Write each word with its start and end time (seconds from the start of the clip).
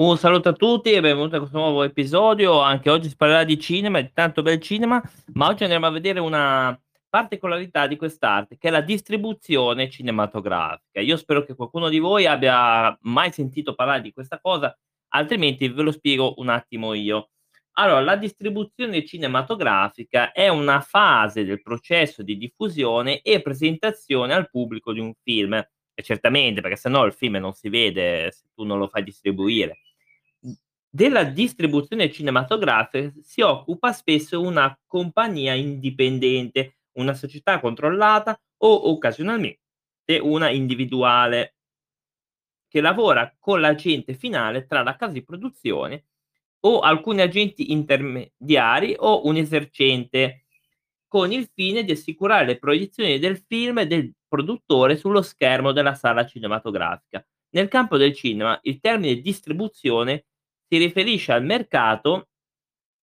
Un 0.00 0.16
saluto 0.16 0.48
a 0.48 0.52
tutti 0.54 0.92
e 0.92 1.02
benvenuti 1.02 1.34
a 1.34 1.40
questo 1.40 1.58
nuovo 1.58 1.82
episodio. 1.82 2.58
Anche 2.60 2.88
oggi 2.88 3.10
si 3.10 3.16
parlerà 3.16 3.44
di 3.44 3.60
cinema, 3.60 4.00
di 4.00 4.10
tanto 4.14 4.40
bel 4.40 4.58
cinema, 4.58 4.98
ma 5.34 5.48
oggi 5.48 5.64
andremo 5.64 5.84
a 5.84 5.90
vedere 5.90 6.20
una 6.20 6.74
particolarità 7.06 7.86
di 7.86 7.96
quest'arte, 7.96 8.56
che 8.56 8.68
è 8.68 8.70
la 8.70 8.80
distribuzione 8.80 9.90
cinematografica. 9.90 11.00
Io 11.00 11.18
spero 11.18 11.44
che 11.44 11.54
qualcuno 11.54 11.90
di 11.90 11.98
voi 11.98 12.24
abbia 12.24 12.96
mai 13.02 13.30
sentito 13.30 13.74
parlare 13.74 14.00
di 14.00 14.10
questa 14.10 14.40
cosa, 14.40 14.74
altrimenti 15.08 15.68
ve 15.68 15.82
lo 15.82 15.92
spiego 15.92 16.32
un 16.38 16.48
attimo 16.48 16.94
io. 16.94 17.32
Allora, 17.72 18.00
la 18.00 18.16
distribuzione 18.16 19.04
cinematografica 19.04 20.32
è 20.32 20.48
una 20.48 20.80
fase 20.80 21.44
del 21.44 21.60
processo 21.60 22.22
di 22.22 22.38
diffusione 22.38 23.20
e 23.20 23.42
presentazione 23.42 24.32
al 24.32 24.48
pubblico 24.48 24.94
di 24.94 25.00
un 25.00 25.12
film. 25.22 25.62
E 25.92 26.02
certamente, 26.02 26.62
perché 26.62 26.76
sennò 26.76 27.04
il 27.04 27.12
film 27.12 27.34
non 27.34 27.52
si 27.52 27.68
vede 27.68 28.32
se 28.32 28.46
tu 28.54 28.64
non 28.64 28.78
lo 28.78 28.88
fai 28.88 29.02
distribuire. 29.02 29.80
Della 30.92 31.22
distribuzione 31.22 32.10
cinematografica 32.10 33.12
si 33.22 33.42
occupa 33.42 33.92
spesso 33.92 34.40
una 34.40 34.76
compagnia 34.86 35.54
indipendente, 35.54 36.78
una 36.98 37.14
società 37.14 37.60
controllata 37.60 38.36
o 38.62 38.90
occasionalmente 38.90 39.60
una 40.20 40.50
individuale 40.50 41.54
che 42.66 42.80
lavora 42.80 43.32
con 43.38 43.60
l'agente 43.60 44.14
finale 44.14 44.66
tra 44.66 44.82
la 44.82 44.96
casa 44.96 45.12
di 45.12 45.22
produzione 45.22 46.06
o 46.60 46.80
alcuni 46.80 47.20
agenti 47.20 47.70
intermediari 47.70 48.96
o 48.98 49.26
un 49.26 49.36
esercente, 49.36 50.46
con 51.06 51.30
il 51.30 51.48
fine 51.54 51.84
di 51.84 51.92
assicurare 51.92 52.46
le 52.46 52.58
proiezioni 52.58 53.20
del 53.20 53.38
film 53.38 53.82
del 53.82 54.12
produttore 54.26 54.96
sullo 54.96 55.22
schermo 55.22 55.70
della 55.70 55.94
sala 55.94 56.26
cinematografica. 56.26 57.24
Nel 57.50 57.68
campo 57.68 57.96
del 57.96 58.12
cinema 58.12 58.58
il 58.62 58.80
termine 58.80 59.20
distribuzione 59.20 60.26
si 60.70 60.78
riferisce 60.78 61.32
al 61.32 61.44
mercato 61.44 62.28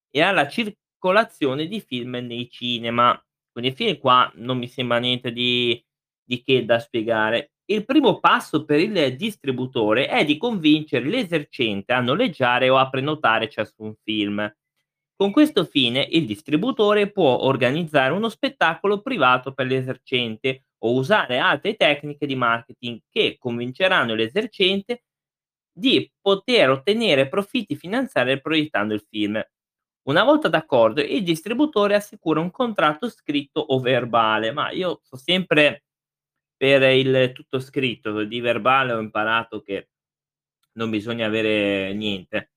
e 0.10 0.22
alla 0.22 0.48
circolazione 0.48 1.68
di 1.68 1.82
film 1.82 2.16
nei 2.22 2.50
cinema. 2.50 3.22
Quindi 3.52 3.76
fin 3.76 4.00
qua 4.00 4.32
non 4.36 4.58
mi 4.58 4.70
sembra 4.70 5.00
niente 5.00 5.34
di, 5.34 5.84
di 6.24 6.42
che 6.42 6.64
da 6.64 6.80
spiegare. 6.80 7.52
Il 7.66 7.84
primo 7.84 8.20
passo 8.20 8.64
per 8.64 8.80
il 8.80 9.18
distributore 9.18 10.08
è 10.08 10.24
di 10.24 10.38
convincere 10.38 11.10
l'esercente 11.10 11.92
a 11.92 12.00
noleggiare 12.00 12.70
o 12.70 12.78
a 12.78 12.90
prenotare 12.90 13.50
ciascun 13.50 13.94
film. 14.02 14.50
Con 15.14 15.32
questo 15.32 15.66
fine 15.66 16.08
il 16.10 16.26
distributore 16.26 17.12
può 17.12 17.44
organizzare 17.44 18.14
uno 18.14 18.30
spettacolo 18.30 19.02
privato 19.02 19.52
per 19.52 19.66
l'esercente 19.66 20.68
o 20.84 20.94
usare 20.94 21.40
altre 21.40 21.76
tecniche 21.76 22.26
di 22.26 22.36
marketing 22.36 23.02
che 23.10 23.36
convinceranno 23.38 24.14
l'esercente 24.14 25.02
di 25.78 26.12
poter 26.20 26.72
ottenere 26.72 27.28
profitti 27.30 27.76
finanziari 27.76 28.42
proiettando 28.42 28.94
il 28.96 29.06
film. 29.08 29.40
Una 30.08 30.24
volta 30.24 30.48
d'accordo, 30.50 31.02
il 31.02 31.24
distributore 31.24 31.96
assicura 31.96 32.40
un 32.40 32.50
contratto 32.50 33.10
scritto 33.10 33.60
o 33.60 33.80
verbale, 33.80 34.52
ma 34.52 34.72
io 34.72 35.02
so 35.04 35.18
sempre 35.18 35.84
per 36.56 36.82
il 36.84 37.32
tutto 37.34 37.60
scritto, 37.60 38.24
di 38.24 38.40
verbale 38.40 38.94
ho 38.94 39.00
imparato 39.00 39.62
che 39.62 39.90
non 40.74 40.90
bisogna 40.90 41.28
avere 41.28 41.94
niente, 41.94 42.52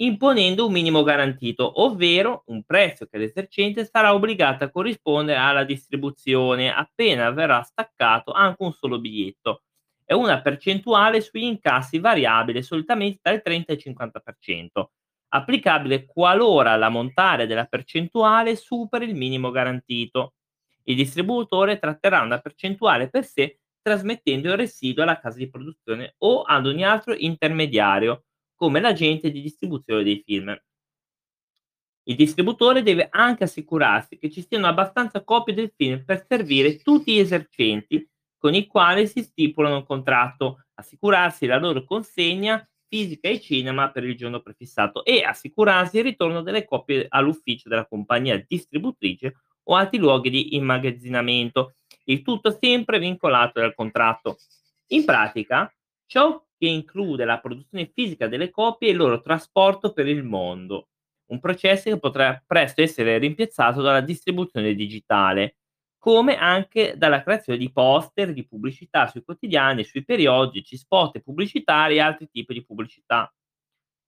imponendo 0.00 0.66
un 0.66 0.72
minimo 0.72 1.02
garantito, 1.04 1.82
ovvero 1.82 2.42
un 2.46 2.64
prezzo 2.64 3.06
che 3.06 3.18
l'esercente 3.18 3.84
sarà 3.84 4.14
obbligato 4.14 4.64
a 4.64 4.70
corrispondere 4.70 5.38
alla 5.38 5.64
distribuzione 5.64 6.72
appena 6.72 7.30
verrà 7.30 7.62
staccato 7.62 8.32
anche 8.32 8.62
un 8.64 8.72
solo 8.72 8.98
biglietto 9.00 9.62
e 10.04 10.14
una 10.14 10.40
percentuale 10.40 11.20
sugli 11.20 11.44
incassi 11.44 11.98
variabile 11.98 12.62
solitamente 12.62 13.20
dal 13.22 13.42
30 13.42 13.72
al 13.72 13.78
50%, 13.82 14.84
applicabile 15.28 16.04
qualora 16.04 16.76
l'ammontare 16.76 17.46
della 17.46 17.64
percentuale 17.64 18.56
superi 18.56 19.06
il 19.06 19.14
minimo 19.14 19.50
garantito. 19.50 20.34
Il 20.84 20.96
distributore 20.96 21.78
tratterà 21.78 22.20
una 22.20 22.38
percentuale 22.40 23.08
per 23.08 23.24
sé 23.24 23.58
trasmettendo 23.80 24.48
il 24.48 24.56
residuo 24.56 25.02
alla 25.02 25.18
casa 25.18 25.38
di 25.38 25.50
produzione 25.50 26.14
o 26.18 26.42
ad 26.42 26.66
ogni 26.66 26.84
altro 26.84 27.14
intermediario, 27.14 28.24
come 28.54 28.80
l'agente 28.80 29.30
di 29.30 29.42
distribuzione 29.42 30.02
dei 30.02 30.22
film. 30.24 30.56
Il 32.06 32.16
distributore 32.16 32.82
deve 32.82 33.08
anche 33.10 33.44
assicurarsi 33.44 34.18
che 34.18 34.30
ci 34.30 34.44
siano 34.46 34.66
abbastanza 34.66 35.22
copie 35.22 35.54
del 35.54 35.72
film 35.74 36.04
per 36.04 36.24
servire 36.26 36.76
tutti 36.78 37.14
gli 37.14 37.18
esercenti 37.18 38.06
con 38.44 38.54
i 38.54 38.66
quali 38.66 39.06
si 39.06 39.22
stipulano 39.22 39.76
un 39.76 39.86
contratto, 39.86 40.66
assicurarsi 40.74 41.46
la 41.46 41.56
loro 41.56 41.82
consegna 41.82 42.62
fisica 42.86 43.28
ai 43.28 43.40
cinema 43.40 43.90
per 43.90 44.04
il 44.04 44.18
giorno 44.18 44.42
prefissato 44.42 45.02
e 45.02 45.22
assicurarsi 45.22 45.96
il 45.96 46.02
ritorno 46.02 46.42
delle 46.42 46.66
copie 46.66 47.06
all'ufficio 47.08 47.70
della 47.70 47.86
compagnia 47.86 48.44
distributrice 48.46 49.36
o 49.62 49.76
altri 49.76 49.96
luoghi 49.96 50.28
di 50.28 50.56
immagazzinamento, 50.56 51.76
il 52.04 52.20
tutto 52.20 52.50
sempre 52.50 52.98
vincolato 52.98 53.60
dal 53.60 53.74
contratto. 53.74 54.36
In 54.88 55.06
pratica, 55.06 55.74
ciò 56.04 56.38
che 56.58 56.66
include 56.66 57.24
la 57.24 57.40
produzione 57.40 57.90
fisica 57.94 58.28
delle 58.28 58.50
copie 58.50 58.88
e 58.88 58.90
il 58.90 58.98
loro 58.98 59.22
trasporto 59.22 59.94
per 59.94 60.06
il 60.06 60.22
mondo, 60.22 60.88
un 61.30 61.40
processo 61.40 61.88
che 61.88 61.98
potrà 61.98 62.44
presto 62.46 62.82
essere 62.82 63.16
rimpiazzato 63.16 63.80
dalla 63.80 64.02
distribuzione 64.02 64.74
digitale, 64.74 65.60
come 66.04 66.36
anche 66.36 66.98
dalla 66.98 67.22
creazione 67.22 67.58
di 67.58 67.72
poster, 67.72 68.34
di 68.34 68.46
pubblicità 68.46 69.06
sui 69.06 69.24
quotidiani, 69.24 69.84
sui 69.84 70.04
periodici, 70.04 70.76
spot 70.76 71.18
pubblicitari 71.20 71.94
e 71.94 72.00
altri 72.00 72.28
tipi 72.30 72.52
di 72.52 72.62
pubblicità. 72.62 73.34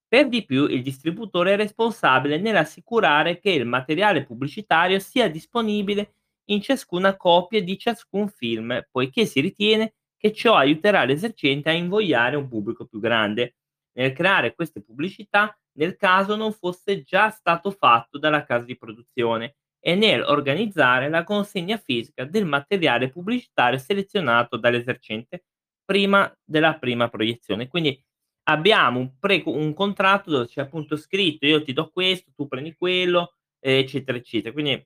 Per 0.07 0.29
di 0.29 0.45
più, 0.45 0.67
il 0.67 0.83
distributore 0.83 1.55
è 1.55 1.57
responsabile 1.57 2.37
nell'assicurare 2.37 3.39
che 3.39 3.49
il 3.49 3.65
materiale 3.65 4.25
pubblicitario 4.25 4.99
sia 4.99 5.31
disponibile 5.31 6.17
in 6.51 6.61
ciascuna 6.61 7.17
copia 7.17 7.63
di 7.63 7.79
ciascun 7.79 8.29
film, 8.29 8.87
poiché 8.91 9.25
si 9.25 9.41
ritiene 9.41 9.95
che 10.19 10.35
ciò 10.35 10.55
aiuterà 10.55 11.03
l'esercente 11.05 11.71
a 11.71 11.73
invogliare 11.73 12.37
un 12.37 12.47
pubblico 12.47 12.85
più 12.85 13.01
grande 13.01 13.55
nel 13.93 14.13
creare 14.13 14.55
queste 14.55 14.83
pubblicità 14.83 15.59
nel 15.79 15.97
caso 15.97 16.37
non 16.37 16.53
fosse 16.53 17.03
già 17.05 17.31
stato 17.31 17.71
fatto 17.71 18.19
dalla 18.19 18.45
casa 18.45 18.67
di 18.67 18.77
produzione 18.77 19.57
e 19.87 19.95
nel 19.95 20.23
organizzare 20.23 21.09
la 21.09 21.23
consegna 21.23 21.77
fisica 21.77 22.25
del 22.25 22.45
materiale 22.45 23.09
pubblicitario 23.09 23.79
selezionato 23.79 24.57
dall'esercente 24.57 25.45
prima 25.85 26.29
della 26.45 26.77
prima 26.77 27.09
proiezione. 27.09 27.69
Quindi 27.69 28.05
abbiamo 28.49 28.99
un, 28.99 29.17
pre- 29.17 29.45
un 29.47 29.75
contratto 29.75 30.31
dove 30.33 30.47
c'è 30.49 30.63
appunto 30.63 30.97
scritto 30.97 31.47
io 31.47 31.63
ti 31.63 31.73
do 31.73 31.91
questo, 31.91 32.33
tu 32.35 32.49
prendi 32.49 32.75
quello, 32.75 33.37
eccetera, 33.61 34.19
eccetera. 34.19 34.53
Quindi 34.53 34.85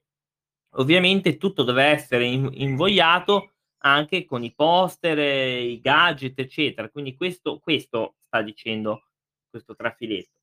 ovviamente 0.74 1.38
tutto 1.38 1.62
deve 1.62 1.84
essere 1.84 2.26
in- 2.26 2.50
invogliato 2.52 3.54
anche 3.84 4.26
con 4.26 4.44
i 4.44 4.52
poster, 4.54 5.16
i 5.62 5.80
gadget, 5.80 6.38
eccetera. 6.38 6.90
Quindi 6.90 7.14
questo, 7.14 7.58
questo 7.58 8.16
sta 8.18 8.42
dicendo 8.42 9.04
questo 9.48 9.74
trafiletto. 9.74 10.39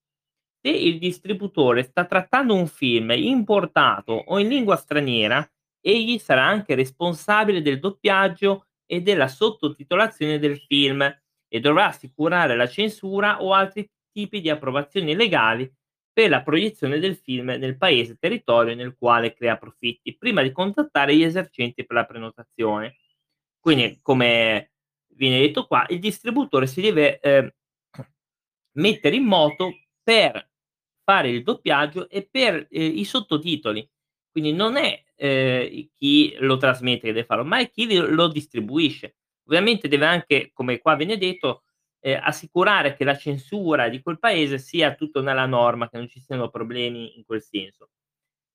Se 0.67 0.73
il 0.73 0.99
distributore 0.99 1.81
sta 1.83 2.03
trattando 2.03 2.53
un 2.53 2.67
film 2.67 3.11
importato 3.11 4.11
o 4.11 4.37
in 4.37 4.49
lingua 4.49 4.75
straniera, 4.75 5.49
egli 5.79 6.17
sarà 6.17 6.43
anche 6.43 6.75
responsabile 6.75 7.61
del 7.61 7.79
doppiaggio 7.79 8.65
e 8.85 9.01
della 9.01 9.29
sottotitolazione 9.29 10.39
del 10.39 10.59
film 10.59 11.03
e 11.47 11.59
dovrà 11.61 11.85
assicurare 11.87 12.57
la 12.57 12.67
censura 12.67 13.41
o 13.41 13.53
altri 13.53 13.89
tipi 14.11 14.41
di 14.41 14.49
approvazioni 14.49 15.15
legali 15.15 15.73
per 16.11 16.29
la 16.29 16.43
proiezione 16.43 16.99
del 16.99 17.15
film 17.15 17.45
nel 17.45 17.77
paese 17.77 18.17
territorio 18.19 18.75
nel 18.75 18.97
quale 18.97 19.33
crea 19.33 19.55
profitti, 19.55 20.17
prima 20.17 20.41
di 20.41 20.51
contattare 20.51 21.15
gli 21.15 21.23
esercenti 21.23 21.85
per 21.85 21.95
la 21.95 22.05
prenotazione. 22.05 22.97
Quindi, 23.57 23.99
come 24.01 24.73
viene 25.13 25.39
detto 25.39 25.65
qua, 25.65 25.85
il 25.87 25.99
distributore 25.99 26.67
si 26.67 26.81
deve 26.81 27.21
eh, 27.21 27.55
mettere 28.73 29.15
in 29.15 29.23
moto 29.23 29.71
per 30.03 30.46
fare 31.07 31.29
il 31.29 31.41
doppiaggio 31.41 32.09
e 32.09 32.27
per 32.29 32.67
eh, 32.69 32.85
i 32.85 33.05
sottotitoli. 33.05 33.89
Quindi 34.29 34.51
non 34.51 34.75
è 34.75 35.01
eh, 35.15 35.89
chi 35.95 36.35
lo 36.39 36.57
trasmette 36.57 37.07
che 37.07 37.13
deve 37.13 37.25
farlo, 37.25 37.45
ma 37.45 37.59
è 37.59 37.69
chi 37.69 37.95
lo 37.95 38.27
distribuisce. 38.27 39.15
Ovviamente 39.45 39.87
deve 39.87 40.05
anche, 40.05 40.51
come 40.53 40.79
qua 40.79 40.95
viene 40.95 41.17
detto, 41.17 41.63
eh, 42.01 42.13
assicurare 42.13 42.93
che 42.93 43.05
la 43.05 43.15
censura 43.15 43.87
di 43.87 44.01
quel 44.01 44.19
paese 44.19 44.57
sia 44.57 44.95
tutto 44.95 45.21
nella 45.21 45.45
norma, 45.45 45.89
che 45.89 45.97
non 45.97 46.09
ci 46.09 46.19
siano 46.19 46.49
problemi 46.49 47.17
in 47.17 47.23
quel 47.25 47.41
senso. 47.41 47.89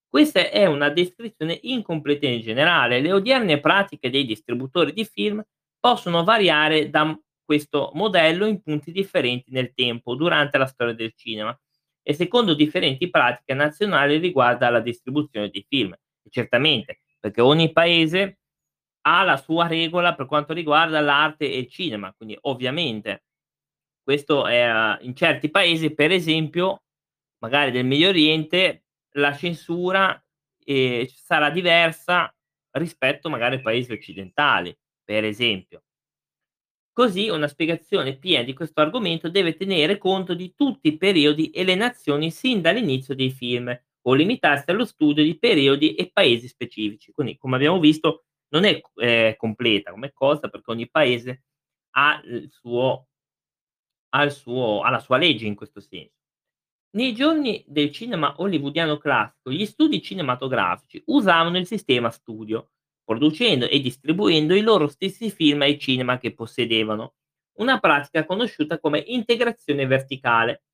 Questa 0.06 0.50
è 0.50 0.66
una 0.66 0.90
descrizione 0.90 1.58
incompleta 1.62 2.26
in 2.26 2.42
generale. 2.42 3.00
Le 3.00 3.12
odierne 3.12 3.60
pratiche 3.60 4.10
dei 4.10 4.26
distributori 4.26 4.92
di 4.92 5.06
film 5.06 5.42
possono 5.80 6.22
variare 6.22 6.90
da 6.90 7.18
questo 7.42 7.92
modello 7.94 8.44
in 8.44 8.60
punti 8.60 8.92
differenti 8.92 9.50
nel 9.52 9.72
tempo 9.72 10.14
durante 10.14 10.58
la 10.58 10.66
storia 10.66 10.92
del 10.92 11.14
cinema 11.16 11.58
e 12.02 12.14
secondo 12.14 12.54
differenti 12.54 13.08
pratiche 13.10 13.54
nazionali 13.54 14.18
riguardo 14.18 14.66
alla 14.66 14.80
distribuzione 14.80 15.50
dei 15.50 15.64
film. 15.68 15.92
E 15.92 16.30
certamente, 16.30 17.00
perché 17.20 17.40
ogni 17.40 17.72
paese 17.72 18.38
ha 19.02 19.22
la 19.24 19.36
sua 19.36 19.66
regola 19.66 20.14
per 20.14 20.26
quanto 20.26 20.52
riguarda 20.52 21.00
l'arte 21.00 21.50
e 21.50 21.58
il 21.58 21.68
cinema, 21.68 22.12
quindi 22.16 22.36
ovviamente 22.42 23.22
Questo 24.02 24.46
è 24.46 24.58
a 24.60 24.98
in 25.02 25.14
certi 25.14 25.50
paesi, 25.50 25.94
per 25.94 26.10
esempio, 26.10 26.82
magari 27.38 27.70
del 27.70 27.84
Medio 27.86 28.08
Oriente, 28.08 28.84
la 29.12 29.32
censura, 29.36 30.20
ehm, 30.64 31.06
sarà 31.06 31.50
diversa 31.50 32.34
rispetto 32.72 33.28
magari 33.30 33.56
ai 33.56 33.62
paesi 33.62 33.92
occidentali, 33.92 34.76
per 35.04 35.24
esempio. 35.24 35.82
Così 36.96 37.30
una 37.30 37.48
spiegazione 37.48 38.18
piena 38.18 38.44
di 38.44 38.52
questo 38.52 38.82
argomento 38.82 39.30
deve 39.30 39.56
tenere 39.56 39.96
conto 39.96 40.34
di 40.34 40.54
tutti 40.54 40.88
i 40.88 40.98
periodi 40.98 41.48
e 41.50 41.64
le 41.64 41.74
nazioni 41.74 42.30
sin 42.30 42.60
dall'inizio 42.60 43.14
dei 43.14 43.30
film, 43.30 43.74
o 44.04 44.14
limitarsi 44.14 44.70
allo 44.70 44.84
studio 44.84 45.22
di 45.22 45.38
periodi 45.38 45.94
e 45.94 46.10
paesi 46.12 46.48
specifici. 46.48 47.12
Quindi, 47.12 47.38
come 47.38 47.56
abbiamo 47.56 47.78
visto, 47.80 48.24
non 48.48 48.64
è, 48.64 48.78
ehm, 48.96 49.36
completa 49.36 49.90
come 49.90 50.12
cosa 50.12 50.48
perché 50.48 50.70
ogni 50.70 50.90
paese 50.90 51.44
ha 51.96 52.20
il 52.24 52.50
suo 52.50 53.06
ha 54.14 54.22
il 54.24 54.30
suo 54.32 54.82
ha 54.82 54.90
la 54.90 55.00
sua 55.00 55.16
legge 55.16 55.46
in 55.46 55.54
questo 55.54 55.80
senso. 55.80 56.12
Nei 56.96 57.14
giorni 57.14 57.64
del 57.66 57.90
cinema 57.90 58.34
hollywoodiano 58.38 58.98
classico, 58.98 59.50
gli 59.50 59.64
studi 59.64 60.02
cinematografici 60.02 61.02
usavano 61.06 61.56
il 61.58 61.66
sistema 61.66 62.10
studio, 62.10 62.71
producendo 63.04 63.68
e 63.68 63.80
distribuendo 63.80 64.54
i 64.54 64.60
loro 64.60 64.88
stessi 64.88 65.30
film 65.30 65.62
ai 65.62 65.78
cinema 65.78 66.18
che 66.18 66.34
possedevano, 66.34 67.14
una 67.58 67.78
pratica 67.78 68.24
conosciuta 68.24 68.78
come 68.78 69.02
integrazione 69.06 69.86
verticale. 69.86 70.64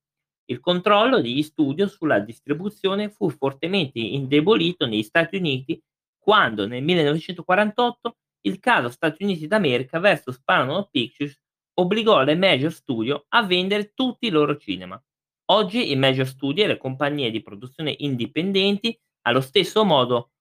Il 0.47 0.61
controllo 0.61 1.21
degli 1.21 1.43
studio 1.43 1.87
sulla 1.89 2.21
distribuzione 2.21 3.11
fu 3.11 3.29
fortemente 3.31 3.99
indebolito 3.99 4.87
negli 4.87 5.03
Stati 5.03 5.37
Uniti 5.37 5.83
quando 6.19 6.67
nel 6.67 6.83
1948 6.83 8.17
il 8.43 8.59
caso 8.59 8.89
Stati 8.89 9.25
Uniti 9.25 9.47
d'America 9.47 9.99
vs 9.99 10.41
Paramount 10.43 10.89
Pictures 10.91 11.39
obbligò 11.75 12.23
le 12.23 12.35
major 12.35 12.73
studio 12.73 13.27
a 13.29 13.43
vendere 13.45 13.93
tutti 13.95 14.27
i 14.27 14.31
loro 14.31 14.57
cinema. 14.57 15.03
Oggi 15.51 15.91
i 15.91 15.97
major 15.97 16.27
studio 16.27 16.65
e 16.65 16.67
le 16.67 16.77
compagnie 16.77 17.31
di 17.31 17.43
produzione 17.43 17.95
indipendenti 17.99 18.99
allo 19.23 19.41
stesso 19.41 19.85
modo 19.85 20.33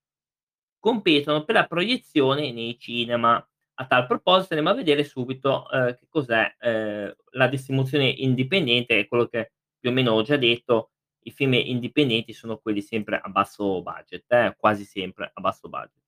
competono 0.79 1.43
per 1.43 1.55
la 1.55 1.67
proiezione 1.67 2.51
nei 2.51 2.77
cinema. 2.77 3.35
A 3.79 3.85
tal 3.85 4.07
proposito 4.07 4.53
andiamo 4.53 4.73
a 4.75 4.77
vedere 4.81 5.03
subito, 5.03 5.69
ehm, 5.69 5.95
che 5.95 6.05
cos'è, 6.09 6.55
ehm, 6.59 7.15
la 7.31 7.47
distribuzione 7.47 8.07
indipendente, 8.07 8.99
è 8.99 9.07
quello 9.07 9.27
che 9.27 9.51
più 9.79 9.89
o 9.89 9.93
meno 9.93 10.13
ho 10.13 10.21
già 10.23 10.37
detto, 10.37 10.91
i 11.23 11.31
film 11.31 11.53
indipendenti 11.53 12.33
sono 12.33 12.57
quelli 12.57 12.81
sempre 12.81 13.19
a 13.21 13.29
basso 13.29 13.81
budget, 13.81 14.31
eh, 14.31 14.55
quasi 14.57 14.85
sempre 14.85 15.31
a 15.33 15.41
basso 15.41 15.69
budget. 15.69 16.01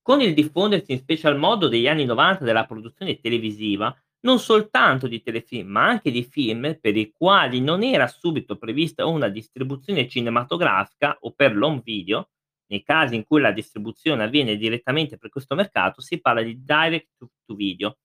Con 0.00 0.20
il 0.20 0.34
diffondersi 0.34 0.92
in 0.92 0.98
special 0.98 1.38
modo 1.38 1.68
degli 1.68 1.86
anni 1.86 2.04
'90 2.04 2.44
della 2.44 2.66
produzione 2.66 3.20
televisiva, 3.20 3.94
non 4.20 4.38
soltanto 4.38 5.08
di 5.08 5.22
telefilm, 5.22 5.68
ma 5.68 5.86
anche 5.86 6.10
di 6.10 6.24
film 6.24 6.78
per 6.80 6.96
i 6.96 7.12
quali 7.16 7.60
non 7.60 7.82
era 7.82 8.06
subito 8.06 8.56
prevista 8.56 9.06
una 9.06 9.28
distribuzione 9.28 10.08
cinematografica 10.08 11.16
o 11.20 11.32
per 11.32 11.56
l'home 11.56 11.82
video, 11.84 12.30
nei 12.66 12.82
casi 12.82 13.14
in 13.16 13.24
cui 13.24 13.40
la 13.40 13.52
distribuzione 13.52 14.22
avviene 14.24 14.56
direttamente 14.56 15.18
per 15.18 15.30
questo 15.30 15.54
mercato, 15.54 16.00
si 16.00 16.20
parla 16.20 16.42
di 16.42 16.62
direct 16.62 17.08
to 17.18 17.30
to 17.44 17.54
video. 17.54 17.98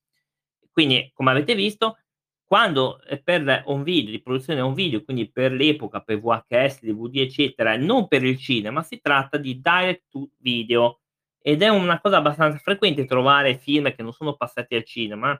Quindi, 0.71 1.09
come 1.13 1.31
avete 1.31 1.55
visto, 1.55 1.97
quando 2.45 2.99
per 3.23 3.63
home 3.65 3.83
video, 3.83 4.11
di 4.11 4.21
produzione 4.21 4.61
home 4.61 4.75
video, 4.75 5.03
quindi 5.03 5.29
per 5.29 5.51
l'epoca, 5.51 6.01
per 6.01 6.19
VHS, 6.19 6.81
DVD, 6.83 7.17
eccetera, 7.17 7.75
non 7.75 8.07
per 8.07 8.23
il 8.23 8.37
cinema, 8.37 8.83
si 8.83 8.99
tratta 9.01 9.37
di 9.37 9.59
direct 9.59 10.03
to 10.09 10.29
video. 10.37 11.01
Ed 11.41 11.61
è 11.61 11.69
una 11.69 11.99
cosa 11.99 12.17
abbastanza 12.17 12.57
frequente 12.57 13.05
trovare 13.05 13.57
film 13.57 13.93
che 13.93 14.01
non 14.01 14.13
sono 14.13 14.35
passati 14.35 14.75
al 14.75 14.83
cinema. 14.83 15.39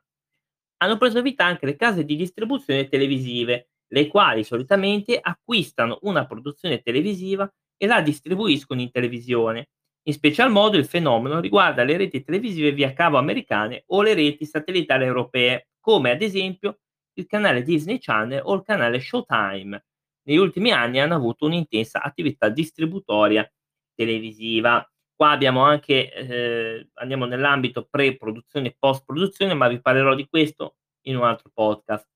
Hanno 0.77 0.97
preso 0.97 1.21
vita 1.21 1.45
anche 1.45 1.65
le 1.65 1.75
case 1.75 2.03
di 2.05 2.15
distribuzione 2.15 2.87
televisive, 2.87 3.69
le 3.87 4.07
quali 4.07 4.43
solitamente 4.43 5.17
acquistano 5.21 5.99
una 6.01 6.25
produzione 6.25 6.81
televisiva 6.81 7.51
e 7.77 7.85
la 7.85 8.01
distribuiscono 8.01 8.81
in 8.81 8.91
televisione. 8.91 9.69
In 10.07 10.13
special 10.13 10.51
modo 10.51 10.77
il 10.77 10.85
fenomeno 10.85 11.39
riguarda 11.39 11.83
le 11.83 11.97
reti 11.97 12.23
televisive 12.23 12.71
via 12.71 12.93
cavo 12.93 13.17
americane 13.17 13.83
o 13.87 14.01
le 14.01 14.13
reti 14.13 14.45
satellitari 14.45 15.03
europee, 15.03 15.69
come 15.79 16.11
ad 16.11 16.21
esempio 16.21 16.79
il 17.13 17.25
canale 17.25 17.63
Disney 17.63 17.99
Channel 17.99 18.41
o 18.43 18.53
il 18.53 18.63
canale 18.63 18.99
Showtime. 18.99 19.85
Negli 20.23 20.37
ultimi 20.37 20.71
anni 20.71 20.99
hanno 20.99 21.15
avuto 21.15 21.45
un'intensa 21.45 22.01
attività 22.01 22.49
distributoria 22.49 23.49
televisiva. 23.95 24.85
Qua 25.15 25.31
abbiamo 25.31 25.61
anche, 25.61 26.11
ehm, 26.11 26.89
andiamo 26.95 27.25
nell'ambito 27.25 27.87
pre-produzione 27.89 28.67
e 28.67 28.75
post-produzione, 28.77 29.53
ma 29.53 29.67
vi 29.67 29.81
parlerò 29.81 30.13
di 30.13 30.27
questo 30.27 30.75
in 31.07 31.17
un 31.17 31.23
altro 31.23 31.49
podcast. 31.53 32.07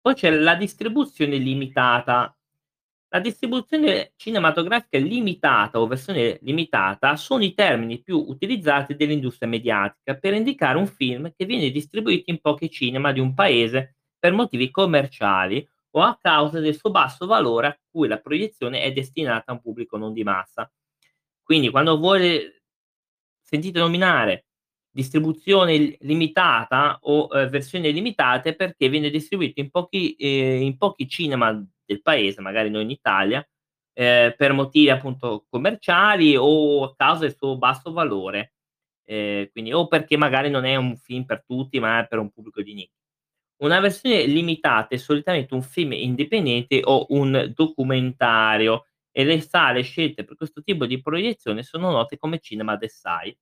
Poi 0.00 0.14
c'è 0.14 0.30
la 0.30 0.54
distribuzione 0.54 1.36
limitata. 1.36 2.36
La 3.14 3.20
distribuzione 3.20 4.12
cinematografica 4.16 4.96
limitata 4.96 5.78
o 5.78 5.86
versione 5.86 6.38
limitata 6.40 7.14
sono 7.16 7.44
i 7.44 7.52
termini 7.52 8.00
più 8.00 8.24
utilizzati 8.26 8.96
dall'industria 8.96 9.50
mediatica 9.50 10.16
per 10.16 10.32
indicare 10.32 10.78
un 10.78 10.86
film 10.86 11.30
che 11.36 11.44
viene 11.44 11.70
distribuito 11.70 12.30
in 12.30 12.40
pochi 12.40 12.70
cinema 12.70 13.12
di 13.12 13.20
un 13.20 13.34
paese 13.34 13.96
per 14.18 14.32
motivi 14.32 14.70
commerciali 14.70 15.68
o 15.90 16.00
a 16.00 16.16
causa 16.18 16.58
del 16.58 16.74
suo 16.74 16.90
basso 16.90 17.26
valore 17.26 17.66
a 17.66 17.78
cui 17.90 18.08
la 18.08 18.18
proiezione 18.18 18.80
è 18.80 18.92
destinata 18.92 19.50
a 19.50 19.54
un 19.56 19.60
pubblico 19.60 19.98
non 19.98 20.14
di 20.14 20.24
massa. 20.24 20.72
Quindi 21.42 21.68
quando 21.68 21.98
voi 21.98 22.50
sentite 23.42 23.78
nominare 23.78 24.46
distribuzione 24.90 25.96
limitata 26.00 26.98
o, 27.02 27.28
ehm, 27.30 27.48
versioni 27.50 27.92
limitate 27.92 28.54
perché 28.54 28.88
viene 28.88 29.10
distribuito 29.10 29.60
in 29.60 29.70
pochi 29.70 30.14
ehm, 30.14 30.62
in 30.62 30.78
pochi 30.78 31.06
cinema 31.06 31.62
del 31.92 32.02
paese, 32.02 32.40
magari 32.40 32.70
non 32.70 32.82
in 32.82 32.90
Italia, 32.90 33.46
ehm, 33.94 34.34
per 34.36 34.52
motivi 34.52 34.90
appunto 34.90 35.46
commerciali 35.50 36.36
o 36.36 36.84
a 36.84 36.94
causa 36.96 37.20
del 37.22 37.36
suo 37.36 37.56
basso 37.58 37.92
valore. 37.92 38.54
Ehm, 39.06 39.48
quindi 39.52 39.72
o 39.72 39.86
perché 39.88 40.16
magari 40.16 40.50
non 40.50 40.64
è 40.64 40.76
un 40.76 40.96
film 40.96 41.24
per 41.24 41.44
tutti, 41.44 41.78
ma 41.80 42.00
è 42.00 42.06
per 42.08 42.18
un 42.18 42.30
pubblico 42.30 42.62
di 42.62 42.74
nicchia. 42.74 42.96
Una 43.62 43.80
versione 43.80 44.26
limitata 44.26 44.94
è 44.94 44.98
solitamente 44.98 45.54
un 45.54 45.62
film 45.62 45.92
indipendente 45.92 46.80
o 46.84 47.06
un 47.10 47.52
documentario 47.54 48.86
e 49.12 49.24
le 49.24 49.40
sale 49.40 49.82
scelte 49.82 50.24
per 50.24 50.36
questo 50.36 50.62
tipo 50.62 50.86
di 50.86 51.00
proiezione 51.00 51.62
sono 51.62 51.90
note 51.90 52.16
come 52.18 52.40
cinema 52.40 52.76
d'essai. 52.76 53.36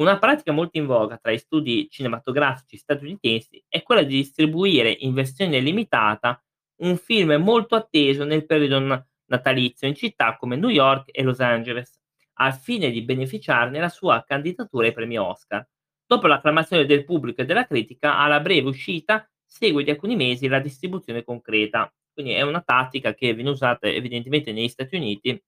Una 0.00 0.18
pratica 0.18 0.52
molto 0.52 0.78
in 0.78 0.86
voga 0.86 1.18
tra 1.18 1.32
gli 1.32 1.38
studi 1.38 1.88
cinematografici 1.90 2.76
statunitensi 2.76 3.62
è 3.68 3.82
quella 3.82 4.02
di 4.02 4.16
distribuire 4.16 4.90
in 4.90 5.12
versione 5.12 5.60
limitata 5.60 6.42
un 6.82 6.96
film 6.96 7.32
molto 7.34 7.74
atteso 7.74 8.24
nel 8.24 8.46
periodo 8.46 9.06
natalizio 9.26 9.88
in 9.88 9.94
città 9.94 10.36
come 10.36 10.56
New 10.56 10.68
York 10.68 11.08
e 11.12 11.22
Los 11.22 11.40
Angeles, 11.40 11.98
al 12.34 12.54
fine 12.54 12.90
di 12.90 13.02
beneficiarne 13.02 13.78
la 13.78 13.88
sua 13.88 14.24
candidatura 14.26 14.86
ai 14.86 14.92
premi 14.92 15.18
Oscar. 15.18 15.66
Dopo 16.04 16.26
l'acclamazione 16.26 16.84
del 16.84 17.04
pubblico 17.04 17.40
e 17.42 17.44
della 17.44 17.66
critica, 17.66 18.18
alla 18.18 18.40
breve 18.40 18.68
uscita 18.68 19.28
segue 19.44 19.84
di 19.84 19.90
alcuni 19.90 20.16
mesi 20.16 20.48
la 20.48 20.60
distribuzione 20.60 21.24
concreta, 21.24 21.92
quindi 22.12 22.32
è 22.32 22.42
una 22.42 22.60
tattica 22.60 23.14
che 23.14 23.32
viene 23.34 23.50
usata 23.50 23.86
evidentemente 23.88 24.52
negli 24.52 24.68
Stati 24.68 24.96
Uniti, 24.96 25.42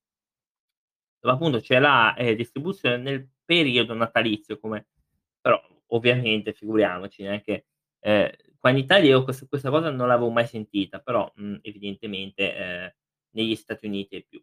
dove 1.20 1.34
appunto 1.34 1.60
c'è 1.60 1.78
la, 1.78 2.14
ehm, 2.16 2.34
distribuzione 2.34 2.96
nel 2.98 3.28
periodo 3.44 3.94
natalizio 3.94 4.58
come 4.58 4.86
però 5.40 5.60
ovviamente 5.88 6.52
figuriamoci 6.52 7.22
neanche 7.22 7.66
ehm, 8.00 8.30
qua 8.64 8.70
in 8.72 8.78
Italia 8.78 9.10
io 9.10 9.24
questa 9.24 9.44
questa 9.46 9.68
cosa 9.68 9.90
non 9.90 10.08
l'avevo 10.08 10.30
mai 10.30 10.46
sentita, 10.46 10.98
però, 11.00 11.30
mhmm, 11.36 11.58
evidentemente, 11.62 12.56
ehm, 12.56 12.90
negli 13.34 13.54
Stati 13.56 13.84
Uniti 13.86 14.16
è 14.16 14.24
più. 14.26 14.42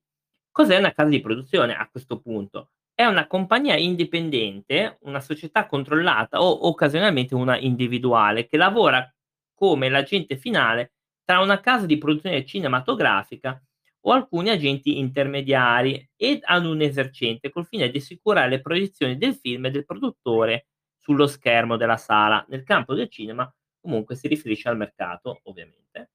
Cos'è 0.51 0.77
una 0.77 0.91
casa 0.93 1.09
di 1.09 1.21
produzione 1.21 1.75
a 1.75 1.89
questo 1.89 2.19
punto? 2.19 2.71
È 2.93 3.03
una 3.05 3.25
compagnia 3.25 3.75
indipendente, 3.77 4.97
una 5.01 5.21
società 5.21 5.65
controllata 5.65 6.39
o 6.41 6.67
occasionalmente 6.67 7.33
una 7.35 7.57
individuale 7.57 8.45
che 8.47 8.57
lavora 8.57 9.11
come 9.55 9.89
l'agente 9.89 10.37
finale 10.37 10.93
tra 11.23 11.39
una 11.39 11.59
casa 11.59 11.85
di 11.87 11.97
produzione 11.97 12.45
cinematografica 12.45 13.59
o 14.01 14.11
alcuni 14.11 14.49
agenti 14.49 14.99
intermediari 14.99 16.07
ed 16.15 16.41
ad 16.43 16.65
un 16.65 16.81
esercente 16.81 17.49
col 17.49 17.65
fine 17.65 17.89
di 17.89 17.97
assicurare 17.97 18.49
le 18.49 18.61
proiezioni 18.61 19.17
del 19.17 19.33
film 19.35 19.65
e 19.65 19.71
del 19.71 19.85
produttore 19.85 20.67
sullo 20.97 21.25
schermo 21.27 21.75
della 21.77 21.97
sala. 21.97 22.45
Nel 22.49 22.63
campo 22.63 22.93
del 22.93 23.09
cinema 23.09 23.51
comunque 23.81 24.15
si 24.15 24.27
riferisce 24.27 24.69
al 24.69 24.77
mercato, 24.77 25.41
ovviamente. 25.43 26.11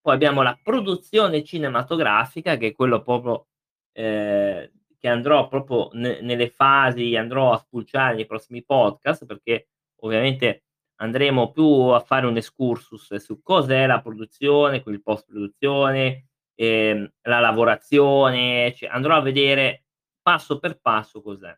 Poi 0.00 0.14
abbiamo 0.14 0.42
la 0.42 0.58
produzione 0.62 1.44
cinematografica, 1.44 2.56
che 2.56 2.68
è 2.68 2.74
quello 2.74 3.02
proprio 3.02 3.48
eh, 3.92 4.72
che 4.98 5.08
andrò 5.08 5.48
proprio 5.48 5.90
ne- 5.92 6.20
nelle 6.20 6.48
fasi, 6.50 7.16
andrò 7.16 7.52
a 7.52 7.58
spulciare 7.58 8.14
nei 8.14 8.26
prossimi 8.26 8.64
podcast, 8.64 9.26
perché 9.26 9.68
ovviamente 10.00 10.64
andremo 10.96 11.50
più 11.50 11.64
a 11.64 12.00
fare 12.00 12.26
un 12.26 12.36
excursus 12.36 13.14
su 13.16 13.42
cos'è 13.42 13.86
la 13.86 14.00
produzione, 14.00 14.82
con 14.82 14.92
il 14.92 15.02
post 15.02 15.26
produzione, 15.26 16.28
ehm, 16.54 17.12
la 17.22 17.40
lavorazione, 17.40 18.72
cioè 18.74 18.88
andrò 18.88 19.16
a 19.16 19.20
vedere 19.20 19.84
passo 20.22 20.58
per 20.58 20.80
passo 20.80 21.22
cos'è. 21.22 21.56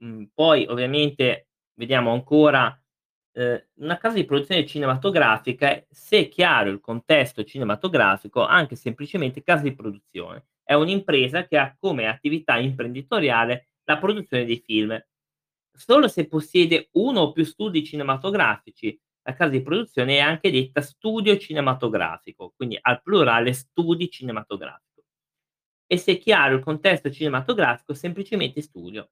Mhmm, 0.00 0.30
poi 0.34 0.66
ovviamente 0.66 1.48
vediamo 1.74 2.12
ancora 2.12 2.78
ehm, 3.38 3.64
una 3.76 3.96
casa 3.98 4.16
di 4.16 4.24
produzione 4.24 4.66
cinematografica 4.66 5.84
se 5.90 6.18
è 6.18 6.28
chiaro 6.28 6.70
il 6.70 6.80
contesto 6.80 7.44
cinematografico, 7.44 8.44
anche 8.44 8.76
semplicemente 8.76 9.42
casa 9.42 9.62
di 9.62 9.74
produzione. 9.74 10.46
È 10.62 10.74
un'impresa 10.74 11.46
che 11.46 11.56
ha 11.58 11.74
come 11.78 12.06
attività 12.06 12.58
imprenditoriale 12.58 13.68
la 13.84 13.98
produzione 13.98 14.44
di 14.44 14.60
film. 14.64 15.00
Solo 15.72 16.08
se 16.08 16.26
possiede 16.26 16.88
1 16.92 17.20
o 17.20 17.32
più 17.32 17.44
studi 17.44 17.84
cinematografici, 17.84 18.98
la 19.22 19.34
casa 19.34 19.50
di 19.50 19.62
produzione 19.62 20.16
è 20.16 20.20
anche 20.20 20.50
detta 20.50 20.80
studio 20.80 21.36
cinematografico, 21.38 22.52
quindi 22.56 22.78
al 22.80 23.02
plurale 23.02 23.52
studi 23.52 24.10
cinematografico. 24.10 25.04
E 25.86 25.96
se 25.98 26.12
è 26.12 26.18
chiaro 26.18 26.56
il 26.56 26.62
contesto 26.62 27.10
cinematografico, 27.10 27.94
semplicemente 27.94 28.60
studio. 28.62 29.10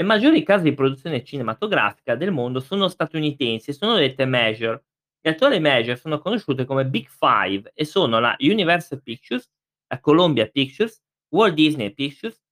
Le 0.00 0.06
maggiori 0.06 0.42
case 0.42 0.62
di 0.62 0.72
produzione 0.72 1.22
cinematografica 1.22 2.14
del 2.14 2.30
mondo 2.30 2.60
sono 2.60 2.88
statunitensi 2.88 3.68
e 3.68 3.72
sono 3.74 3.96
dette 3.96 4.24
major. 4.24 4.82
Le 5.20 5.30
attuali 5.30 5.60
major 5.60 5.98
sono 5.98 6.20
conosciute 6.20 6.64
come 6.64 6.86
Big 6.86 7.06
Five 7.06 7.72
e 7.74 7.84
sono 7.84 8.18
la 8.18 8.34
Universal 8.38 9.02
Pictures, 9.02 9.46
la 9.88 10.00
Columbia 10.00 10.48
Pictures, 10.48 11.02
Walt 11.34 11.52
Disney 11.52 11.92
Pictures, 11.92 12.42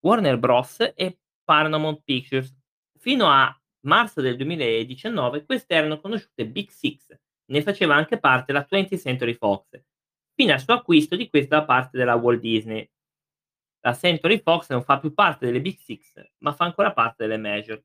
Warner 0.00 0.38
Bros. 0.38 0.90
e 0.94 1.18
Paramount 1.44 2.00
Pictures. 2.02 2.56
Fino 2.98 3.26
a 3.26 3.54
marzo 3.80 4.22
del 4.22 4.36
2019 4.36 5.44
queste 5.44 5.74
erano 5.74 6.00
conosciute 6.00 6.46
Big 6.46 6.70
Six, 6.70 7.14
ne 7.50 7.60
faceva 7.60 7.94
anche 7.94 8.18
parte 8.18 8.54
la 8.54 8.66
20th 8.66 8.98
Century 8.98 9.34
Fox, 9.34 9.78
fino 10.34 10.54
al 10.54 10.60
suo 10.60 10.72
acquisto 10.72 11.14
di 11.14 11.28
questa 11.28 11.62
parte 11.62 11.98
della 11.98 12.14
Walt 12.14 12.40
Disney. 12.40 12.90
La 13.86 13.94
Century 13.94 14.40
Fox 14.40 14.68
non 14.70 14.82
fa 14.82 14.98
più 14.98 15.14
parte 15.14 15.46
delle 15.46 15.60
Big 15.60 15.78
Six, 15.78 16.20
ma 16.38 16.52
fa 16.52 16.64
ancora 16.64 16.92
parte 16.92 17.24
delle 17.24 17.36
Major. 17.38 17.80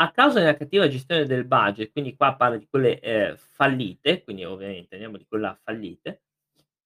A 0.00 0.10
causa 0.10 0.40
della 0.40 0.56
cattiva 0.56 0.88
gestione 0.88 1.26
del 1.26 1.44
budget, 1.44 1.92
quindi 1.92 2.16
qua 2.16 2.34
parla 2.34 2.56
di 2.56 2.66
quelle 2.68 2.98
eh, 2.98 3.36
fallite, 3.36 4.24
quindi 4.24 4.44
ovviamente 4.44 4.94
andiamo 4.94 5.16
di 5.16 5.24
quella 5.28 5.56
fallite, 5.62 6.22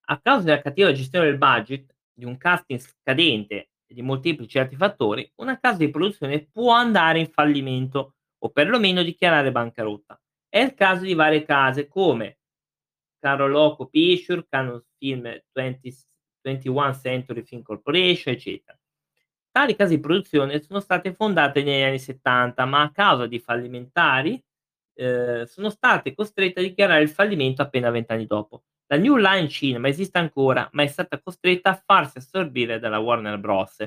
a 0.08 0.20
causa 0.20 0.44
della 0.44 0.60
cattiva 0.60 0.92
gestione 0.92 1.24
del 1.24 1.38
budget, 1.38 1.94
di 2.12 2.26
un 2.26 2.36
casting 2.36 2.78
scadente 2.78 3.70
e 3.86 3.94
di 3.94 4.02
molteplici 4.02 4.58
altri 4.58 4.76
fattori, 4.76 5.32
una 5.36 5.58
casa 5.58 5.78
di 5.78 5.88
produzione 5.88 6.46
può 6.46 6.72
andare 6.72 7.20
in 7.20 7.30
fallimento 7.30 8.16
o 8.36 8.50
perlomeno 8.50 9.02
dichiarare 9.02 9.50
bancarotta. 9.50 10.20
È 10.46 10.58
il 10.58 10.74
caso 10.74 11.04
di 11.04 11.14
varie 11.14 11.42
case 11.46 11.88
come 11.88 12.40
Caro 13.18 13.46
Loco 13.46 13.86
Picture, 13.86 14.46
Canon 14.46 14.84
Film 14.98 15.42
20, 15.52 15.90
21 16.46 16.94
Century 16.94 17.42
Film 17.42 17.62
Corporation, 17.62 18.34
eccetera. 18.34 18.78
Tali 19.50 19.74
case 19.74 19.96
di 19.96 20.00
produzione 20.00 20.60
sono 20.62 20.80
state 20.80 21.12
fondate 21.12 21.62
negli 21.62 21.82
anni 21.82 21.98
70, 21.98 22.64
ma 22.66 22.82
a 22.82 22.92
causa 22.92 23.26
di 23.26 23.38
fallimentari 23.40 24.40
eh, 24.94 25.44
sono 25.46 25.70
state 25.70 26.14
costrette 26.14 26.60
a 26.60 26.62
dichiarare 26.62 27.02
il 27.02 27.08
fallimento 27.08 27.62
appena 27.62 27.90
vent'anni 27.90 28.26
dopo. 28.26 28.64
La 28.88 28.96
New 28.96 29.16
Line 29.16 29.48
Cinema 29.48 29.88
esiste 29.88 30.18
ancora, 30.18 30.68
ma 30.72 30.82
è 30.82 30.86
stata 30.86 31.20
costretta 31.20 31.70
a 31.70 31.82
farsi 31.84 32.18
assorbire 32.18 32.78
dalla 32.78 32.98
Warner 32.98 33.38
Bros. 33.38 33.80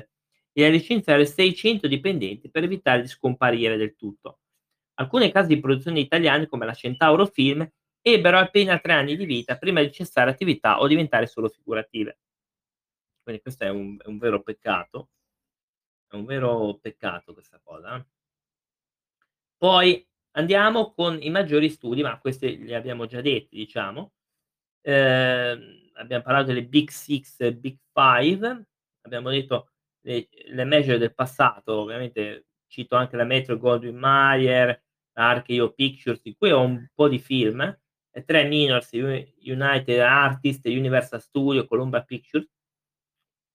e 0.52 0.64
a 0.64 0.68
licenziare 0.68 1.24
600 1.24 1.86
dipendenti 1.86 2.50
per 2.50 2.64
evitare 2.64 3.00
di 3.00 3.08
scomparire 3.08 3.76
del 3.76 3.96
tutto. 3.96 4.40
Alcune 4.94 5.32
case 5.32 5.48
di 5.48 5.60
produzione 5.60 6.00
italiane, 6.00 6.46
come 6.46 6.66
la 6.66 6.74
Centauro 6.74 7.24
Film, 7.24 7.66
ebbero 8.02 8.38
appena 8.38 8.78
tre 8.78 8.92
anni 8.92 9.16
di 9.16 9.24
vita 9.24 9.56
prima 9.56 9.80
di 9.80 9.90
cessare 9.90 10.30
attività 10.30 10.80
o 10.80 10.86
diventare 10.86 11.26
solo 11.26 11.48
figurative. 11.48 12.18
Quindi 13.30 13.42
questo 13.42 13.64
è 13.64 13.68
un, 13.68 13.96
è 14.02 14.08
un 14.08 14.18
vero 14.18 14.42
peccato. 14.42 15.10
È 16.08 16.16
un 16.16 16.24
vero 16.24 16.78
peccato 16.80 17.32
questa 17.32 17.60
cosa. 17.62 17.96
Eh. 17.96 18.04
Poi 19.56 20.04
andiamo 20.32 20.92
con 20.92 21.22
i 21.22 21.30
maggiori 21.30 21.70
studi, 21.70 22.02
ma 22.02 22.18
questi 22.18 22.58
li 22.58 22.74
abbiamo 22.74 23.06
già 23.06 23.20
detti, 23.20 23.56
diciamo. 23.56 24.12
Eh, 24.80 25.90
abbiamo 25.94 26.22
parlato 26.24 26.46
delle 26.46 26.64
Big 26.64 26.88
Six, 26.90 27.52
Big 27.52 27.78
Five, 27.92 28.66
abbiamo 29.02 29.30
detto 29.30 29.70
le, 30.00 30.28
le 30.46 30.64
major 30.64 30.98
del 30.98 31.14
passato, 31.14 31.74
ovviamente 31.80 32.46
cito 32.66 32.96
anche 32.96 33.16
la 33.16 33.24
Metro 33.24 33.58
Goldwyn 33.58 33.96
Mayer, 33.96 34.82
RKO 35.12 35.72
Pictures, 35.72 36.22
di 36.22 36.34
cui 36.34 36.50
ho 36.50 36.62
un 36.62 36.88
po' 36.92 37.08
di 37.08 37.20
film, 37.20 37.60
e 38.10 38.24
tre 38.24 38.44
minors, 38.48 38.90
United 38.92 40.00
Artists, 40.00 40.64
Universal 40.64 41.20
Studio, 41.20 41.66
Columbia 41.66 42.02
Pictures, 42.02 42.48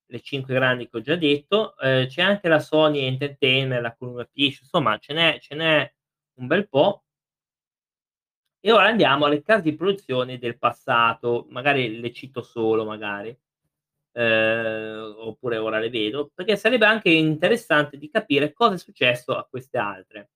le 0.06 0.20
cinque 0.20 0.54
grandi 0.54 0.88
che 0.88 0.96
ho 0.98 1.00
già 1.00 1.16
detto, 1.16 1.76
eh, 1.78 2.06
c'è 2.08 2.22
anche 2.22 2.48
la 2.48 2.60
Sony 2.60 3.00
Entertainment, 3.00 3.82
la 3.82 3.94
Columbia 3.94 4.24
Pictures, 4.24 4.62
insomma 4.62 4.98
ce 4.98 5.12
n'è, 5.12 5.38
ce 5.40 5.54
n'è 5.54 5.92
un 6.34 6.46
bel 6.46 6.68
po'. 6.68 7.04
E 8.60 8.72
ora 8.72 8.86
andiamo 8.88 9.26
alle 9.26 9.42
case 9.42 9.62
di 9.62 9.74
produzione 9.76 10.38
del 10.38 10.58
passato, 10.58 11.46
magari 11.50 12.00
le 12.00 12.12
cito 12.12 12.42
solo, 12.42 12.84
magari, 12.84 13.36
eh, 14.12 14.96
oppure 14.96 15.56
ora 15.58 15.78
le 15.78 15.90
vedo, 15.90 16.30
perché 16.34 16.56
sarebbe 16.56 16.86
anche 16.86 17.10
interessante 17.10 17.96
di 17.98 18.10
capire 18.10 18.52
cosa 18.52 18.74
è 18.74 18.78
successo 18.78 19.36
a 19.36 19.46
queste 19.48 19.78
altre. 19.78 20.30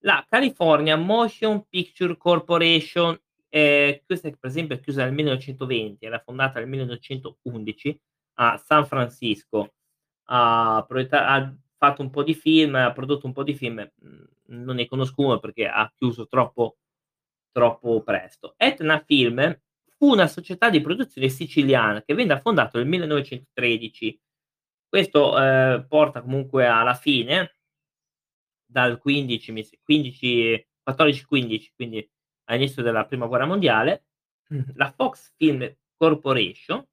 La 0.00 0.24
California 0.28 0.96
Motion 0.96 1.66
Picture 1.68 2.16
Corporation, 2.16 3.18
eh, 3.48 4.02
questa 4.04 4.28
per 4.30 4.50
esempio 4.50 4.76
è 4.76 4.80
chiusa 4.80 5.04
nel 5.04 5.14
1920, 5.14 6.04
era 6.04 6.18
fondata 6.18 6.58
nel 6.58 6.68
1911 6.68 8.00
a 8.36 8.56
San 8.58 8.86
Francisco, 8.86 9.74
ha, 10.24 10.78
ha 10.78 11.54
fatto 11.76 12.02
un 12.02 12.10
po' 12.10 12.22
di 12.22 12.34
film, 12.34 12.74
ha 12.76 12.92
prodotto 12.92 13.26
un 13.26 13.32
po' 13.32 13.42
di 13.42 13.54
film, 13.54 13.80
mm, 13.80 14.24
non 14.48 14.76
ne 14.76 14.86
conosco 14.86 15.22
uno 15.22 15.38
perché 15.38 15.66
ha 15.68 15.90
chiuso 15.94 16.26
troppo, 16.26 16.78
troppo 17.52 18.02
presto. 18.02 18.54
Etna 18.56 19.02
Film 19.04 19.60
fu 19.96 20.12
una 20.12 20.26
società 20.26 20.70
di 20.70 20.80
produzione 20.80 21.28
siciliana 21.28 22.02
che 22.02 22.14
venne 22.14 22.40
fondata 22.40 22.78
nel 22.78 22.86
1913. 22.86 24.20
Questo 24.88 25.38
eh, 25.38 25.84
porta 25.88 26.22
comunque 26.22 26.66
alla 26.66 26.94
fine, 26.94 27.56
dal 28.64 28.98
15, 28.98 29.80
15 29.82 30.66
14-15, 30.86 31.72
quindi 31.74 32.08
all'inizio 32.44 32.82
della 32.82 33.04
prima 33.06 33.26
guerra 33.26 33.46
mondiale, 33.46 34.06
la 34.74 34.92
Fox 34.92 35.32
Film 35.36 35.68
Corporation 35.96 36.86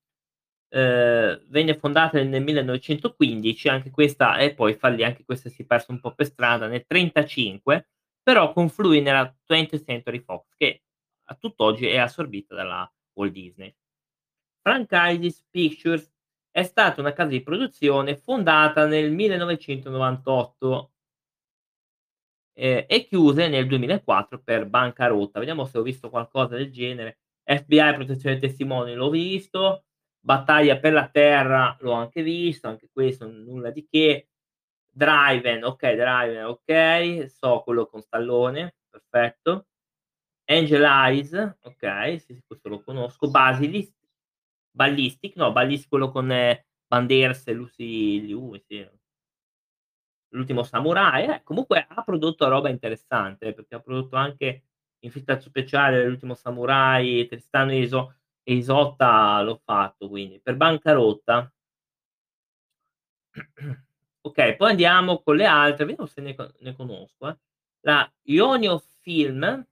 eh, 0.75 1.39
venne 1.49 1.77
fondata 1.77 2.21
nel 2.23 2.41
1915, 2.41 3.69
anche 3.69 3.91
questa 3.91 4.37
e 4.37 4.55
poi 4.55 4.73
fallì, 4.73 5.03
anche 5.03 5.23
questa 5.23 5.49
si 5.49 5.61
è 5.61 5.65
persa 5.65 5.91
un 5.91 5.99
po' 5.99 6.15
per 6.15 6.25
strada 6.25 6.65
nel 6.65 6.83
1935, 6.89 7.89
però 8.23 8.51
confluì 8.53 8.99
nella 9.01 9.31
20th 9.47 9.85
Century 9.85 10.19
Fox 10.19 10.55
che 10.57 10.81
a 11.25 11.35
tutt'oggi 11.35 11.85
è 11.85 11.97
assorbita 11.97 12.55
dalla 12.55 12.91
Walt 13.13 13.31
Disney. 13.31 13.75
Franchises 14.61 15.45
Pictures 15.51 16.11
è 16.49 16.63
stata 16.63 17.01
una 17.01 17.13
casa 17.13 17.29
di 17.29 17.43
produzione 17.43 18.17
fondata 18.17 18.87
nel 18.87 19.11
1998 19.11 20.91
eh, 22.53 22.85
e 22.89 23.05
chiuse 23.05 23.47
nel 23.47 23.67
2004 23.67 24.41
per 24.41 24.67
bancarotta. 24.67 25.37
Vediamo 25.37 25.65
se 25.65 25.77
ho 25.77 25.83
visto 25.83 26.09
qualcosa 26.09 26.55
del 26.55 26.71
genere. 26.71 27.19
FBI 27.43 27.93
protezione 27.93 28.39
dei 28.39 28.49
testimoni 28.49 28.93
l'ho 28.95 29.09
visto, 29.09 29.85
Battaglia 30.25 30.79
per 30.79 30.93
la 30.93 31.09
terra 31.09 31.75
l'ho 31.81 31.91
anche 31.91 32.23
visto, 32.23 32.69
anche 32.69 32.89
questo 32.91 33.27
nulla 33.27 33.71
di 33.71 33.85
che. 33.89 34.29
Driven, 34.89 35.63
ok, 35.65 35.93
Driven, 35.95 36.45
ok, 36.45 37.25
so 37.29 37.61
quello 37.63 37.87
con 37.87 38.01
Stallone, 38.01 38.75
perfetto. 38.89 39.67
Angel 40.45 40.83
Eyes, 40.83 41.33
ok, 41.63 42.21
sì, 42.21 42.41
questo 42.45 42.69
lo 42.69 42.81
conosco. 42.83 43.29
Basilist, 43.29 43.93
Ballistic, 44.71 45.35
no, 45.35 45.51
Ballistic 45.51 45.89
quello 45.89 46.09
con 46.11 46.31
eh, 46.31 46.67
Banderas 46.87 47.47
e 47.47 47.53
Lucy 47.53 48.21
Liu, 48.21 48.55
sì. 48.67 48.87
L'ultimo 50.29 50.63
samurai, 50.63 51.25
eh, 51.25 51.43
comunque 51.43 51.85
ha 51.87 52.01
prodotto 52.03 52.47
roba 52.47 52.69
interessante, 52.69 53.53
perché 53.53 53.75
ha 53.75 53.79
prodotto 53.81 54.15
anche 54.15 54.63
Infiltrato 55.03 55.41
speciale, 55.41 56.05
L'ultimo 56.07 56.33
samurai, 56.33 57.27
Tristano 57.27 57.73
Iso, 57.73 58.15
e 58.43 58.53
Isotta 58.53 59.41
l'ho 59.41 59.61
fatto 59.63 60.09
quindi 60.09 60.39
per 60.39 60.55
bancarotta. 60.55 61.51
ok, 64.21 64.55
poi 64.55 64.69
andiamo 64.69 65.21
con 65.21 65.35
le 65.35 65.45
altre, 65.45 65.85
vediamo 65.85 66.07
se 66.07 66.21
ne, 66.21 66.35
ne 66.59 66.75
conosco. 66.75 67.29
Eh. 67.29 67.37
La 67.81 68.11
Ionio 68.23 68.83
Film, 69.01 69.65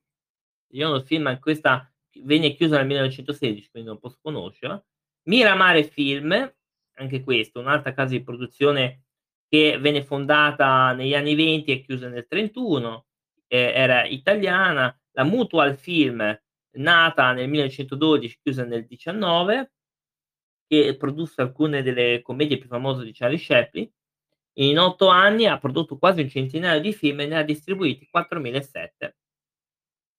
Ionio 0.70 1.02
Film, 1.02 1.40
questa 1.40 1.92
venne 2.24 2.54
chiusa 2.54 2.78
nel 2.78 2.88
1916, 2.88 3.70
quindi 3.70 3.90
non 3.90 4.00
posso 4.00 4.20
conoscere. 4.22 4.86
Miramare 5.24 5.84
Film, 5.84 6.54
anche 6.96 7.24
questo, 7.24 7.60
un'altra 7.60 7.94
casa 7.94 8.12
di 8.12 8.24
produzione 8.24 9.04
che 9.48 9.78
venne 9.80 10.04
fondata 10.04 10.94
negli 10.94 11.14
anni 11.14 11.36
20 11.36 11.72
e 11.72 11.82
chiusa 11.82 12.08
nel 12.08 12.26
31, 12.28 13.06
eh, 13.48 13.72
era 13.76 14.06
italiana. 14.06 14.96
La 15.12 15.24
Mutual 15.24 15.76
Film, 15.76 16.22
nata 16.74 17.34
nel 17.34 17.50
1912, 17.50 18.40
chiusa 18.42 18.66
nel 18.66 18.86
19, 18.86 19.72
che 20.68 20.96
produsse 20.98 21.42
alcune 21.42 21.84
delle 21.84 22.22
commedie 22.22 22.58
più 22.58 22.68
famose 22.70 23.04
di 23.04 23.14
Charlie 23.14 23.40
Chaplin. 23.40 23.90
In 24.60 24.80
8 24.80 25.08
anni 25.08 25.46
ha 25.48 25.58
prodotto 25.58 25.98
quasi 25.98 26.22
un 26.22 26.30
centinaio 26.30 26.82
di 26.82 26.94
film 26.94 27.22
e 27.22 27.28
ne 27.28 27.38
ha 27.38 27.44
distribuiti 27.44 28.08
4007. 28.10 29.16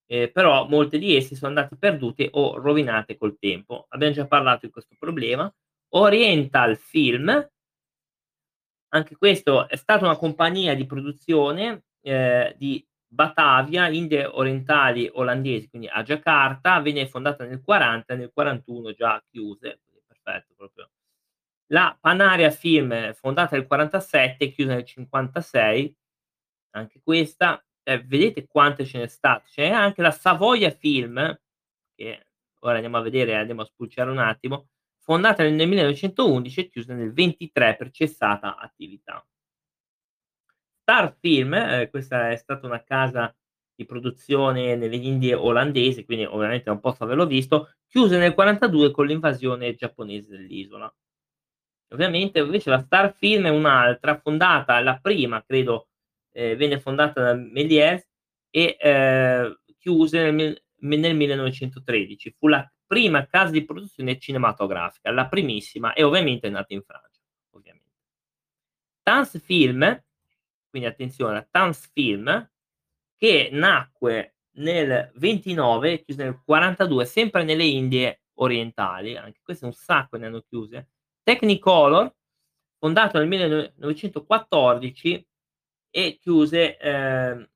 Ehm, 0.06 0.30
però 0.32 0.66
molte 0.68 0.98
di 0.98 1.16
essi 1.16 1.34
sono 1.34 1.48
andate 1.48 1.76
perdute 1.76 2.28
o 2.32 2.58
rovinate 2.58 3.16
col 3.16 3.38
tempo. 3.38 3.86
Abbiam 3.88 4.12
già 4.12 4.26
parlato 4.26 4.66
di 4.66 4.72
questo 4.72 4.94
problema. 4.98 5.52
Oriental 5.94 6.76
Film 6.76 7.50
anche 8.94 9.16
questo 9.16 9.68
è 9.68 9.76
stata 9.76 10.04
una 10.04 10.16
compagnia 10.16 10.74
di 10.74 10.84
produzione, 10.86 11.84
ehm, 12.02 12.54
di 12.56 12.84
Batavia, 13.12 13.88
Indie 13.88 14.24
Orientali 14.24 15.08
Olandesi, 15.12 15.68
quindi 15.68 15.86
a 15.88 16.02
Giacarta, 16.02 16.80
venne 16.80 17.06
fondata 17.06 17.44
nel 17.44 17.60
'40, 17.60 18.14
nel 18.14 18.30
'41 18.32 18.92
già 18.92 19.22
chiuse, 19.30 19.80
perfetto 20.06 20.54
proprio. 20.56 20.90
La 21.66 21.96
Panaria 22.00 22.50
Film, 22.50 23.12
fondata 23.14 23.56
nel 23.56 23.66
'47, 23.66 24.50
chiusa 24.50 24.74
nel 24.74 24.84
'56, 24.84 25.94
anche 26.70 27.00
questa. 27.02 27.62
Eh, 27.84 28.02
vedete 28.02 28.46
quante 28.46 28.84
ce 28.86 28.98
n'è 28.98 29.06
state? 29.08 29.44
Ce 29.50 29.62
n'è 29.62 29.70
anche 29.70 30.02
la 30.02 30.10
Savoia 30.12 30.70
Film, 30.70 31.16
che 31.94 32.26
ora 32.60 32.74
andiamo 32.76 32.96
a 32.98 33.02
vedere, 33.02 33.34
andiamo 33.36 33.62
a 33.62 33.64
spulciare 33.66 34.10
un 34.10 34.18
attimo, 34.18 34.68
fondata 35.00 35.42
nel 35.42 35.54
1911 35.68 36.60
e 36.60 36.68
chiusa 36.68 36.94
nel 36.94 37.12
'23 37.12 37.76
per 37.76 37.90
cessata 37.90 38.56
attività. 38.56 39.22
Star 40.92 41.16
Film, 41.20 41.54
ehm, 41.54 41.88
questa 41.88 42.30
è 42.30 42.36
stata 42.36 42.66
una 42.66 42.82
casa 42.84 43.34
di 43.74 43.86
produzione 43.86 44.76
nelle 44.76 44.96
Indie 44.96 45.32
olandesi, 45.32 46.04
quindi 46.04 46.26
ovviamente 46.26 46.68
non 46.68 46.80
posso 46.80 47.02
averlo 47.04 47.24
visto, 47.24 47.72
chiuse 47.88 48.18
nel 48.18 48.34
'42 48.34 48.90
con 48.90 49.06
l'invasione 49.06 49.74
giapponese 49.74 50.28
dell'isola. 50.36 50.94
Ovviamente 51.94 52.40
invece 52.40 52.68
la 52.68 52.80
Star 52.80 53.14
Film 53.14 53.46
è 53.46 53.48
un'altra, 53.48 54.18
fondata 54.20 54.78
la 54.80 54.98
prima 55.00 55.42
credo, 55.42 55.88
ehm, 56.32 56.56
venne 56.58 56.78
fondata 56.78 57.22
da 57.22 57.34
Méliès 57.34 58.06
e, 58.50 58.76
ehm, 58.78 59.60
chiuse 59.78 60.30
nel 60.30 60.62
nel 60.82 61.14
1913. 61.14 62.34
Fu 62.38 62.48
la 62.48 62.70
prima 62.86 63.24
casa 63.26 63.52
di 63.52 63.64
produzione 63.64 64.18
cinematografica, 64.18 65.10
la 65.10 65.26
primissima 65.28 65.94
e 65.94 66.02
ovviamente 66.02 66.48
è 66.48 66.50
nata 66.50 66.74
in 66.74 66.82
Francia, 66.82 67.20
ovviamente. 67.52 67.90
Tanz 69.02 69.40
Film, 69.40 70.02
quindi 70.72 70.88
attenzione, 70.88 71.34
la 71.34 71.48
Tanz 71.50 71.90
Film, 71.94 72.50
che 73.16 73.50
nacque 73.52 74.36
nel 74.58 75.12
'29 75.16 75.92
e 75.94 76.04
chiuse 76.04 76.24
nel 76.24 76.42
'42, 76.44 77.04
sempre 77.06 77.44
nelle 77.44 77.64
Indie 77.64 78.22
orientali, 78.38 79.16
anche 79.16 79.40
queste 79.44 79.66
un 79.66 79.72
sacco 79.74 80.16
ne 80.18 80.26
hanno 80.26 80.42
chiuse. 80.42 80.90
Technicolor, 81.24 82.14
fondato 82.78 83.18
nel 83.18 83.28
1914 83.28 85.26
e 85.90 86.18
chiuse, 86.20 86.76
ehm, 86.78 87.48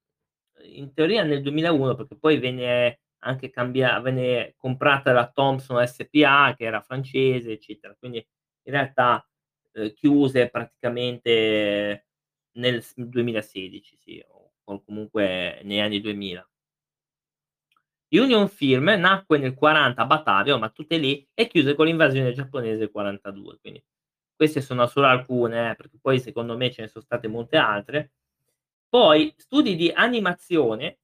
in 0.75 0.93
teoria 0.95 1.25
nel 1.25 1.43
2001 1.43 1.95
perché 1.97 2.17
poi 2.19 2.39
venne 2.39 3.01
anche 3.25 3.51
cambia 3.51 4.01
venne 4.01 4.55
comprata 4.59 5.13
da 5.13 5.31
Thomson 5.31 5.85
SPA 5.87 6.55
che 6.57 6.65
era 6.67 6.81
francese, 6.83 7.53
eccetera. 7.53 7.95
Quindi 7.99 8.19
in 8.65 8.73
realtà, 8.75 9.27
uhm, 9.75 9.93
chiuse 9.95 10.49
praticamente 10.51 12.06
nel 12.57 12.83
s 12.83 12.95
2016, 12.97 13.97
sì, 13.99 14.25
o 14.67 14.83
comunque 14.85 15.61
negli 15.65 15.79
anni 15.81 16.01
2000. 16.01 16.47
Union 18.13 18.49
Film 18.49 18.85
nacque 18.99 19.39
nel 19.39 19.55
'40 19.55 20.03
a 20.03 20.07
Batavia, 20.07 20.57
ma 20.57 20.71
tutte 20.71 20.97
lì, 20.97 21.27
e 21.35 21.47
chiuse 21.49 21.75
con 21.75 21.87
l'invasione 21.87 22.33
giapponese 22.33 22.79
del 22.79 22.91
'42. 22.91 23.59
Quindi 23.61 23.83
queste 24.35 24.61
sono 24.61 24.87
solo 24.87 25.07
alcune, 25.07 25.71
eh, 25.71 25.75
perché 25.77 25.99
poi 26.01 26.21
secondo 26.21 26.57
me 26.57 26.71
ce 26.71 26.83
ne 26.83 26.89
son 26.89 27.03
state 27.03 27.29
molte 27.29 27.57
altre. 27.57 28.13
Poi 28.89 29.35
studi 29.37 29.77
di 29.77 29.91
animazione 29.91 30.97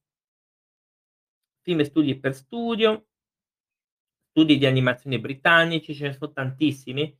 Film 1.65 1.79
e 1.79 1.85
studi 1.85 2.19
per 2.19 2.35
studio 2.35 3.05
studi 4.35 4.57
di 4.57 4.65
animazione 4.65 5.19
britannici, 5.19 5.93
ce 5.93 6.07
ne 6.07 6.13
son 6.13 6.33
tantissimi. 6.33 7.15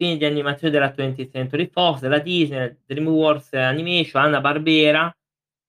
Film 0.00 0.18
di 0.18 0.24
animazione 0.24 0.72
della 0.72 0.90
20th 0.90 1.30
Century 1.30 1.68
Fox, 1.68 2.00
della 2.00 2.18
Disney, 2.18 2.78
DreamWorks 2.84 3.52
Animation, 3.52 4.24
Hanna-Barbera, 4.24 5.14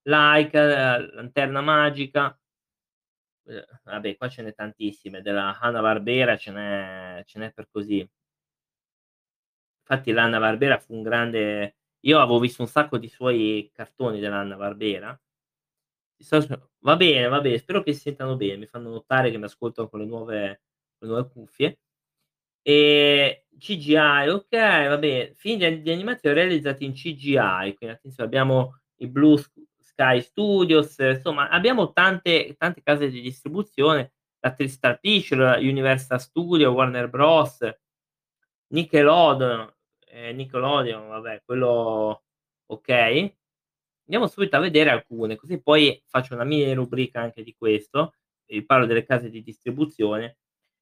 Laika, 0.04 0.98
Lanterna 1.14 1.62
Magica. 1.62 2.36
Uhm, 3.48 3.64
vabbè 3.84 4.18
qua 4.18 4.28
ce 4.28 4.42
n'è 4.42 4.54
tantissime, 4.56 5.22
della 5.22 5.60
Hanna-Barbera 5.60 6.36
ce 6.36 6.52
n'è 6.52 7.22
ce 7.26 7.38
n'è 7.40 7.52
per 7.54 7.68
così. 7.70 8.08
Fatti 9.88 10.12
l'Hanna-Barbera 10.12 10.80
fu 10.80 10.94
un 10.96 11.04
grande 11.04 11.76
io 12.06 12.20
avevo 12.20 12.40
visto 12.40 12.64
un 12.64 12.68
sacco 12.68 12.98
di 12.98 13.08
suoi 13.08 13.70
cartoni 13.72 14.20
dell'Hanna-Barbera. 14.20 15.16
Va 16.82 16.96
bene, 16.96 17.28
va 17.28 17.42
bene, 17.42 17.58
spero 17.58 17.82
che 17.84 17.94
si 17.94 18.00
sentano 18.02 18.36
bene, 18.38 18.58
mi 18.58 18.66
fanno 18.68 18.90
notare 18.90 19.32
che 19.32 19.38
mi 19.38 19.44
ascoltano 19.46 19.90
con 19.90 20.00
le 20.00 20.06
nuove 20.06 20.62
con 20.98 21.08
le 21.08 21.14
nuove 21.14 21.30
cuffie. 21.30 21.80
Ehm, 22.64 23.34
CGI, 23.58 24.28
okay, 24.30 24.88
va 24.88 24.98
bene. 24.98 25.34
Film 25.36 25.60
di 25.60 25.82
di 25.82 25.92
animazione 25.92 26.36
realizzati 26.36 26.86
in 26.86 26.94
CGI, 26.94 27.76
quindi 27.76 27.96
attenzione 27.96 28.28
abbiamo 28.28 28.80
i 28.98 29.08
Blue 29.08 29.42
Sky 29.80 30.22
Studios, 30.22 30.98
insomma 31.00 31.50
abbiamo 31.50 31.92
tante 31.94 32.56
tante 32.58 32.82
case 32.84 33.10
di 33.10 33.22
distribuzione, 33.22 34.14
la 34.40 34.54
Tristar 34.54 35.00
Pictures, 35.00 35.62
Universal 35.62 36.20
Studios, 36.20 36.74
Warner 36.74 37.10
Bros, 37.10 37.60
Nickelodeon, 38.68 39.74
ehm, 40.08 40.36
Nickelodeon 40.36 41.08
vabbè 41.08 41.42
quello 41.46 42.24
okay. 42.68 43.36
Andiamo 44.08 44.28
subito 44.28 44.56
a 44.58 44.60
vedere 44.60 44.92
alcune, 44.92 45.36
così 45.36 45.62
poi 45.62 46.02
faccio 46.06 46.36
una 46.36 46.44
mini 46.44 46.72
rubrica 46.74 47.22
anche 47.22 47.42
di 47.44 47.56
questo, 47.58 48.14
vi 48.46 48.64
parlo 48.64 48.86
delle 48.86 49.04
case 49.04 49.30
di 49.30 49.42
distribuzione. 49.42 50.38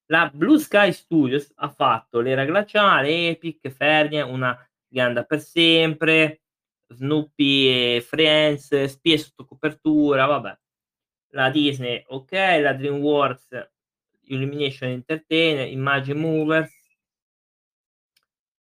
La 0.08 0.30
Blue 0.34 0.60
Sky 0.60 0.92
Studios 0.92 1.52
ha 1.56 1.70
fatto 1.70 2.20
L'era 2.20 2.46
glaciale, 2.46 3.30
Epic, 3.30 3.70
Fernia, 3.70 4.26
Una 4.26 4.58
ghianda 4.88 5.24
per 5.24 5.40
sempre, 5.40 6.42
Snoopy 6.88 7.96
e 7.96 8.02
Friends, 8.02 8.84
Spie 8.86 9.18
sotto 9.18 9.46
copertura, 9.46 10.26
vabbè. 10.26 10.60
La 11.30 11.50
Disney 11.50 12.04
okay, 12.08 12.62
la 12.62 12.74
DreamWorks, 12.74 13.72
Illumination 14.26 14.90
Entertainment, 14.90 15.72
Imagine 15.72 16.20
Movers. 16.20 16.72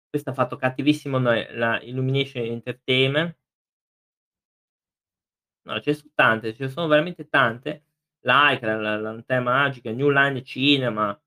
Questa 0.08 0.30
ha 0.30 0.34
fatto 0.34 0.56
cattivissimo 0.56 1.18
noi 1.18 1.46
la 1.52 1.80
Illumination 1.82 2.44
Entertainment. 2.44 3.36
No, 5.66 5.80
ce 5.80 5.90
ne 5.90 5.96
son 5.96 6.10
tante, 6.14 6.54
ce 6.54 6.64
ne 6.64 6.70
sono 6.70 6.86
veramente 6.86 7.28
tante. 7.28 7.84
Laika, 8.20 8.66
la 8.66 8.76
la 8.76 8.96
Lanterna 8.96 9.50
Magica, 9.50 9.90
New 9.92 10.10
Line 10.10 10.42
Cinema. 10.42 11.20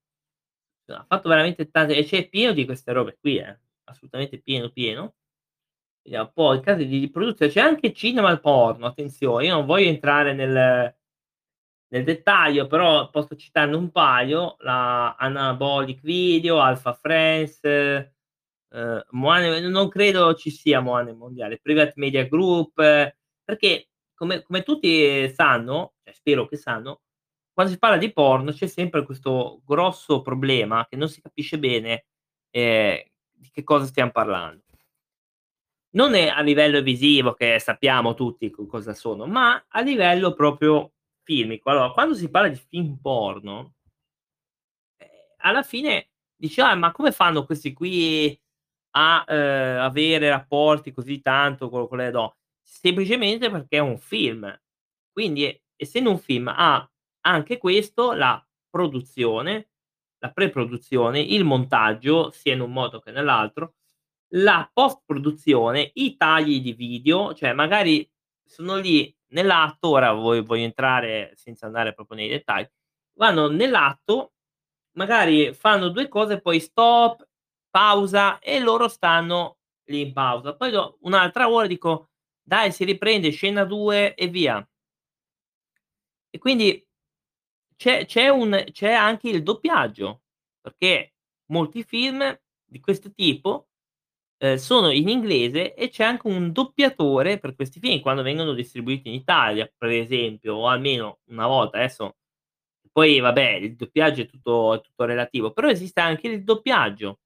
Ha 0.96 1.06
fatto 1.08 1.30
veramente 1.30 1.70
tante 1.70 1.96
e 1.98 2.04
c'è 2.06 2.28
pieno 2.30 2.54
di 2.54 2.66
queste 2.66 2.92
robe 2.94 3.18
qui, 3.20 3.38
eh, 3.38 3.60
assolutamente 3.86 4.40
pieno, 4.42 4.70
pieno. 4.72 5.16
Vediamo 6.04 6.32
poi 6.34 6.62
case 6.62 6.86
di 6.88 7.10
produzione 7.12 7.52
c'è 7.52 7.62
anche 7.62 7.94
cinema 7.94 8.38
porno, 8.40 8.86
attenzione, 8.88 9.46
io 9.48 9.56
non 9.56 9.66
voglio 9.66 9.90
entrare 9.90 10.34
nel 10.34 10.96
nel 11.92 12.04
dettaglio, 12.04 12.68
però 12.68 13.10
posso 13.10 13.36
citarne 13.36 13.76
un 13.76 13.90
paio, 13.92 14.56
la 14.60 15.16
Anabolic 15.16 16.02
Video, 16.02 16.60
Alpha 16.62 16.94
Friends, 16.94 17.60
uhm, 18.70 19.04
Moane 19.12 19.60
non 19.62 19.90
credo 19.90 20.34
ci 20.36 20.52
sia 20.52 20.82
Moane 20.82 21.14
Mondiale, 21.14 21.60
Private 21.62 21.94
Media 21.96 22.26
Group, 22.28 22.74
perché 23.44 23.90
come 24.16 24.42
come 24.44 24.64
tutti 24.64 25.30
sanno, 25.34 25.94
cioè 26.04 26.14
spero 26.14 26.48
che 26.48 26.58
sanno, 26.58 27.02
quando 27.60 27.74
si 27.74 27.80
parla 27.80 27.98
di 27.98 28.14
porno 28.14 28.54
c'è 28.54 28.68
sempre 28.68 29.04
questo 29.04 29.62
grosso 29.66 30.22
problema 30.22 30.88
che 30.88 30.96
non 30.96 31.10
si 31.10 31.20
capisce 31.22 31.60
bene, 31.60 32.06
ehm, 32.52 33.04
di 33.34 33.50
che 33.52 33.64
cosa 33.64 33.86
stiam 33.86 34.12
parlando. 34.12 34.64
Non 35.92 36.14
è 36.14 36.28
a 36.28 36.42
livello 36.42 36.82
visivo 36.84 37.34
che 37.34 37.58
sappiamo 37.60 38.14
tutti 38.14 38.52
co 38.52 38.68
cosa 38.68 38.94
sono, 38.94 39.26
ma 39.26 39.66
a 39.70 39.82
livello 39.82 40.34
proprio 40.34 40.92
filmico. 41.24 41.70
Allora, 41.72 41.92
quando 41.92 42.14
si 42.14 42.30
parla 42.30 42.50
di 42.50 42.56
film 42.70 42.98
porno 43.02 43.74
ehm, 45.00 45.08
alla 45.38 45.64
fine 45.64 46.10
dici: 46.36 46.62
"Ah, 46.62 46.76
ma 46.76 46.92
come 46.92 47.12
fanno 47.12 47.46
questi 47.46 47.74
qui 47.74 48.38
a, 48.92 49.24
uhm, 49.28 49.82
avere 49.82 50.30
rapporti 50.30 50.92
così 50.92 51.22
tanto 51.22 51.70
co 51.70 51.88
con 51.88 51.98
le 52.00 52.12
do" 52.12 52.38
semplicemente 52.62 53.50
perché 53.50 53.78
è 53.78 53.80
un 53.80 53.98
film. 54.00 54.52
Quindi 55.12 55.60
essendo 55.76 56.12
un 56.12 56.20
film 56.20 56.48
ha 56.50 56.89
anche 57.22 57.58
questo, 57.58 58.14
la 58.14 58.44
produzione, 58.70 59.70
la 60.20 60.32
pre-produzione, 60.32 61.20
il 61.22 61.44
montaggio, 61.46 62.32
sia 62.32 62.54
in 62.54 62.62
un 62.62 62.72
modo 62.72 63.00
che 63.00 63.12
nell'altro, 63.12 63.76
la 64.36 64.70
post-produzione, 64.74 65.92
i 65.96 66.16
tagli 66.18 66.62
di 66.62 66.74
video, 66.74 67.34
cioè 67.34 67.54
magari 67.54 68.08
sono 68.46 68.78
lì 68.78 69.14
nell'atto, 69.34 69.90
ora 69.90 70.12
vo 70.14 70.44
voglio 70.44 70.64
entrare 70.66 71.32
senza 71.36 71.66
andare 71.68 71.94
proprio 71.94 72.18
nei 72.18 72.30
dettagli, 72.30 72.68
vanno 73.18 73.50
nell'atto, 73.50 74.34
magari 74.98 75.54
fanno 75.54 75.90
2 75.90 76.08
cose, 76.10 76.42
poi 76.42 76.60
stop, 76.60 77.28
pausa 77.70 78.40
e 78.40 78.60
loro 78.60 78.88
stanno 78.88 79.58
lì 79.86 80.02
in 80.02 80.14
pausa. 80.14 80.56
Poi 80.56 80.72
do 80.72 80.98
un'altra 81.02 81.50
ora 81.50 81.68
dico: 81.68 82.10
"Dai 82.44 82.72
si 82.72 82.84
riprende, 82.86 83.32
scena 83.32 83.66
2 83.66 84.16
e 84.16 84.28
via". 84.28 84.68
E 86.34 86.38
quindi 86.38 86.84
c'è 87.82 88.04
c'è 88.06 88.28
un 88.28 88.62
c'è 88.74 88.92
anche 88.92 89.30
il 89.30 89.42
doppiaggio, 89.42 90.24
perché 90.60 91.14
molti 91.46 91.82
film 91.86 92.38
di 92.66 92.82
questo 92.82 93.14
tipo, 93.14 93.70
ehm, 94.40 94.58
sono 94.58 94.92
in 94.92 95.10
inglese 95.10 95.76
e 95.76 95.90
c'è 95.90 96.04
anche 96.04 96.28
un 96.28 96.52
doppiatore 96.52 97.40
per 97.40 97.56
questi 97.56 97.80
film 97.80 98.02
quando 98.02 98.24
vengono 98.24 98.54
distribuiti 98.54 99.10
in 99.10 99.16
Italia, 99.16 99.72
per 99.78 99.90
esempio, 99.92 100.56
o 100.58 100.68
almeno 100.68 101.20
una 101.30 101.48
volta, 101.48 101.78
adesso 101.78 102.18
poi 102.92 103.20
vabbè 103.20 103.50
il 103.56 103.76
doppiaggio 103.78 104.22
è 104.24 104.28
tutto 104.28 104.74
è 104.76 104.82
tutto 104.82 105.06
relativo, 105.06 105.52
però 105.54 105.70
esiste 105.70 106.02
anche 106.02 106.28
il 106.30 106.44
doppiaggio. 106.44 107.18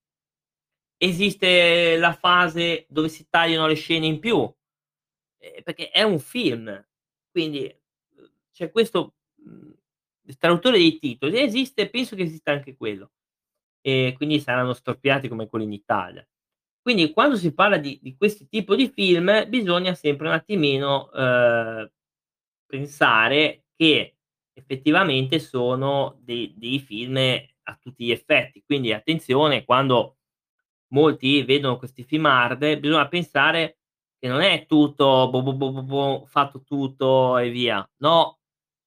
Esiste 1.01 1.97
la 1.97 2.13
fase 2.13 2.85
dove 2.87 3.09
si 3.09 3.27
tagliano 3.29 3.67
le 3.67 3.73
scene 3.75 4.05
in 4.05 4.19
più, 4.19 4.37
ehm, 5.39 5.63
perché 5.63 5.89
è 5.89 6.03
un 6.03 6.19
film, 6.19 6.85
quindi, 7.31 7.63
uhm, 8.17 8.31
c'è 8.53 8.71
questo, 8.71 9.15
il 9.45 9.75
traduttore 10.37 10.77
dei 10.77 10.97
titoli 10.99 11.39
esiste, 11.41 11.89
penso 11.89 12.15
che 12.15 12.23
esista 12.23 12.51
anche 12.51 12.75
quello. 12.75 13.11
E 13.81 14.13
quindi 14.17 14.39
saranno 14.39 14.73
storpiati 14.73 15.27
come 15.29 15.47
quelli 15.49 15.65
in 15.65 15.73
Italia. 15.73 16.25
Quindi 16.81 17.11
quando 17.13 17.35
si 17.37 17.53
parla 17.53 17.77
di 17.77 17.99
di 18.01 18.15
questi 18.17 18.47
tipo 18.49 18.75
di 18.75 18.89
film 18.89 19.47
bisogna 19.49 19.93
sempre 19.95 20.27
un 20.27 20.33
attimino, 20.33 21.09
uhm, 21.13 21.89
pensare 22.67 23.65
che 23.75 24.17
effettivamente 24.53 25.39
sono 25.39 26.17
dei 26.21 26.53
dei 26.57 26.79
film 26.79 27.17
a 27.17 27.77
tutti 27.81 28.05
gli 28.05 28.11
effetti. 28.11 28.63
Quindi 28.65 28.93
attenzione 28.93 29.65
quando 29.65 30.17
molti 30.93 31.43
vedono 31.43 31.77
questi 31.77 32.03
film 32.03 32.25
hard, 32.27 32.79
bisogna 32.79 33.07
pensare 33.09 33.79
che 34.19 34.27
non 34.29 34.41
è 34.41 34.65
tutto 34.67 35.29
bo 35.31 35.41
bo 35.43 35.53
bo 35.55 35.71
bo 35.73 35.83
bo 35.83 36.25
fatto 36.27 36.63
tutto 36.63 37.37
e 37.39 37.49
via. 37.51 37.87
No, 37.99 38.39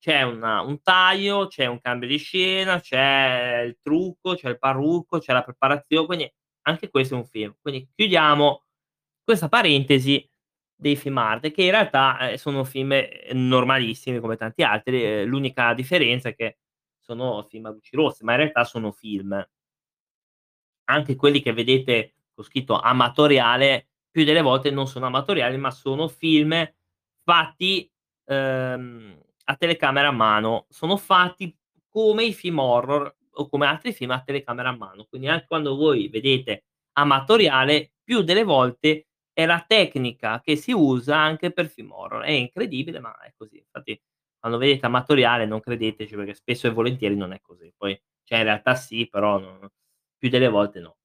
c'è 0.06 0.22
una 0.22 0.60
un 0.62 0.80
taglio, 0.82 1.48
c'è 1.48 1.66
un 1.66 1.80
cambio 1.80 2.06
di 2.08 2.16
scena, 2.18 2.78
c'è 2.80 3.62
il 3.66 3.78
trucco, 3.82 4.34
c'è 4.36 4.48
il 4.50 4.58
parrucco, 4.58 5.18
c'è 5.18 5.32
la 5.32 5.42
preparazio 5.42 6.06
quindi 6.06 6.32
anche 6.62 6.90
questo 6.90 7.14
è 7.14 7.18
un 7.18 7.26
film. 7.26 7.56
Quindi 7.60 7.88
chiudiamo 7.94 8.64
questa 9.24 9.48
parentesi 9.48 10.28
dei 10.76 10.94
film 10.96 11.18
hard 11.18 11.50
che 11.52 11.62
in 11.64 11.70
realtà, 11.72 12.30
ehm, 12.30 12.36
sono 12.36 12.64
film, 12.64 12.92
ehm, 12.92 13.08
normalissimi 13.48 14.20
come 14.20 14.36
tanti 14.36 14.62
altri, 14.62 15.04
ehm, 15.04 15.26
l'unica 15.28 15.74
differenza 15.74 16.28
è 16.28 16.34
che 16.36 16.58
sono 17.00 17.42
film 17.48 17.66
a 17.66 17.70
luci 17.70 17.96
rosse, 17.96 18.24
ma 18.24 18.32
in 18.32 18.38
realtà 18.38 18.64
sono 18.64 18.92
film. 18.92 19.44
Anche 20.88 21.16
quelli 21.16 21.40
che 21.40 21.52
vedete 21.52 22.14
con 22.32 22.44
scritto 22.44 22.78
amatoriale, 22.78 23.88
più 24.10 24.24
delle 24.24 24.40
volte 24.42 24.70
non 24.70 24.86
sono 24.86 25.06
amatoriali, 25.06 25.56
ma 25.56 25.70
sono 25.72 26.06
film 26.08 26.54
fatti, 27.24 27.90
uhm, 28.26 29.18
a 29.46 29.56
telecamera 29.56 30.08
a 30.08 30.12
mano. 30.12 30.66
Sono 30.70 30.96
fatti 30.96 31.54
come 31.88 32.24
i 32.24 32.32
film 32.34 32.58
horror 32.58 33.14
o 33.38 33.48
come 33.48 33.66
altri 33.66 33.92
film 33.92 34.10
a 34.12 34.22
telecamera 34.22 34.70
a 34.70 34.76
mano. 34.76 35.04
Quindi 35.06 35.28
anche 35.28 35.46
quando 35.48 35.76
voi 35.76 36.08
vedete 36.08 36.64
amatoriale, 36.92 37.92
più 38.02 38.22
delle 38.22 38.44
volte 38.44 39.08
è 39.32 39.44
la 39.46 39.64
tecnica 39.66 40.40
che 40.40 40.56
si 40.56 40.72
usa 40.72 41.16
anche 41.16 41.52
per 41.52 41.68
film 41.68 41.92
horror. 41.92 42.22
È 42.24 42.30
incredibile, 42.30 43.00
ma 43.00 43.16
è 43.20 43.32
così. 43.36 43.58
Infatti 43.58 44.00
quando 44.38 44.58
vedete 44.58 44.86
amatoriale 44.86 45.46
non 45.46 45.60
credeteci 45.60 46.14
perché 46.14 46.34
spesso 46.34 46.66
e 46.66 46.70
volentieri 46.70 47.16
non 47.16 47.32
è 47.32 47.40
così. 47.40 47.72
Poi 47.76 48.00
cioè 48.24 48.38
in 48.38 48.44
realtà 48.44 48.74
sì, 48.74 49.08
però 49.08 49.38
no 49.38 49.70
più 50.18 50.28
delle 50.30 50.48
volte 50.48 50.80
no. 50.80 50.95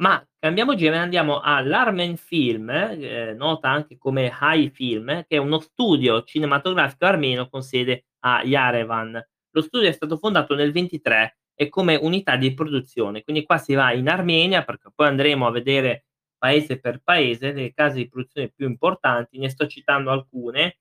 Ma 0.00 0.24
cambiamo 0.38 0.76
genere 0.76 0.98
e 0.98 1.00
andiamo 1.00 1.40
all'Armen 1.40 2.16
Film, 2.16 2.68
ehm, 2.70 3.36
nota 3.36 3.68
anche 3.68 3.96
come 3.98 4.30
Hai 4.38 4.70
Film, 4.70 5.06
che 5.26 5.36
è 5.36 5.36
uno 5.38 5.58
studio 5.58 6.22
cinematografico 6.22 7.04
armeno 7.04 7.48
con 7.48 7.62
sede 7.62 8.04
a 8.20 8.42
Yerevan. 8.44 9.20
Lo 9.50 9.60
studio 9.60 9.88
è 9.88 9.92
stato 9.92 10.16
fondato 10.16 10.54
nel 10.54 10.70
'23 10.70 11.38
e 11.54 11.68
come 11.68 11.96
unità 11.96 12.36
di 12.36 12.54
produzione, 12.54 13.24
quindi 13.24 13.42
qua 13.44 13.58
si 13.58 13.74
va 13.74 13.92
in 13.92 14.08
Armenia, 14.08 14.62
perché 14.62 14.88
poi 14.94 15.08
andremo 15.08 15.46
a 15.48 15.50
vedere 15.50 16.04
paese 16.38 16.78
per 16.78 17.00
paese 17.02 17.50
le 17.52 17.72
case 17.74 17.96
di 17.96 18.08
produzione 18.08 18.50
più 18.54 18.66
importanti, 18.68 19.38
ne 19.38 19.48
sto 19.48 19.66
citando 19.66 20.12
alcune 20.12 20.78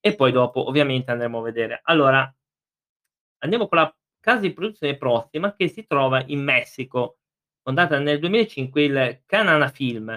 e 0.00 0.14
poi 0.14 0.32
dopo 0.32 0.66
ovviamente 0.68 1.10
andremo 1.10 1.40
a 1.40 1.42
vedere. 1.42 1.80
Allora 1.84 2.34
andiamo 3.42 3.68
con 3.68 3.78
la 3.78 3.94
casa 4.20 4.40
di 4.40 4.52
produzione 4.52 4.96
prossima 4.96 5.54
che 5.54 5.68
si 5.68 5.86
trova 5.86 6.22
in 6.26 6.42
Messico, 6.42 7.18
fondata 7.64 7.98
nel 7.98 8.18
2005 8.20 8.82
il 8.84 9.22
Canana 9.26 9.68
Film. 9.70 10.10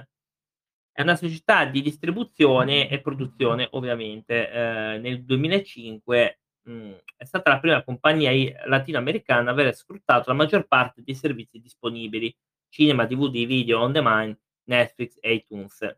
È 0.92 1.02
una 1.04 1.16
società 1.18 1.66
di 1.66 1.82
distribuzione 1.82 2.90
e 2.90 3.02
produzione 3.02 3.68
ovviamente, 3.72 4.52
ehm, 4.52 5.02
nel 5.02 5.24
2005, 5.26 6.40
mhmm, 6.70 6.96
è 7.18 7.26
stata 7.26 7.52
la 7.52 7.60
prima 7.60 7.84
compagnia 7.84 8.32
latinoamericana 8.68 9.50
a 9.50 9.54
avere 9.54 9.74
sfruttato 9.74 10.30
la 10.30 10.36
maggior 10.38 10.68
parte 10.68 11.04
dei 11.04 11.16
servizi 11.16 11.60
disponibili: 11.60 12.36
cinema, 12.70 13.06
DVD, 13.06 13.46
video 13.48 13.80
on 13.82 13.94
demand, 13.94 14.38
Netflix 14.66 15.18
e 15.22 15.34
iTunes. 15.36 15.98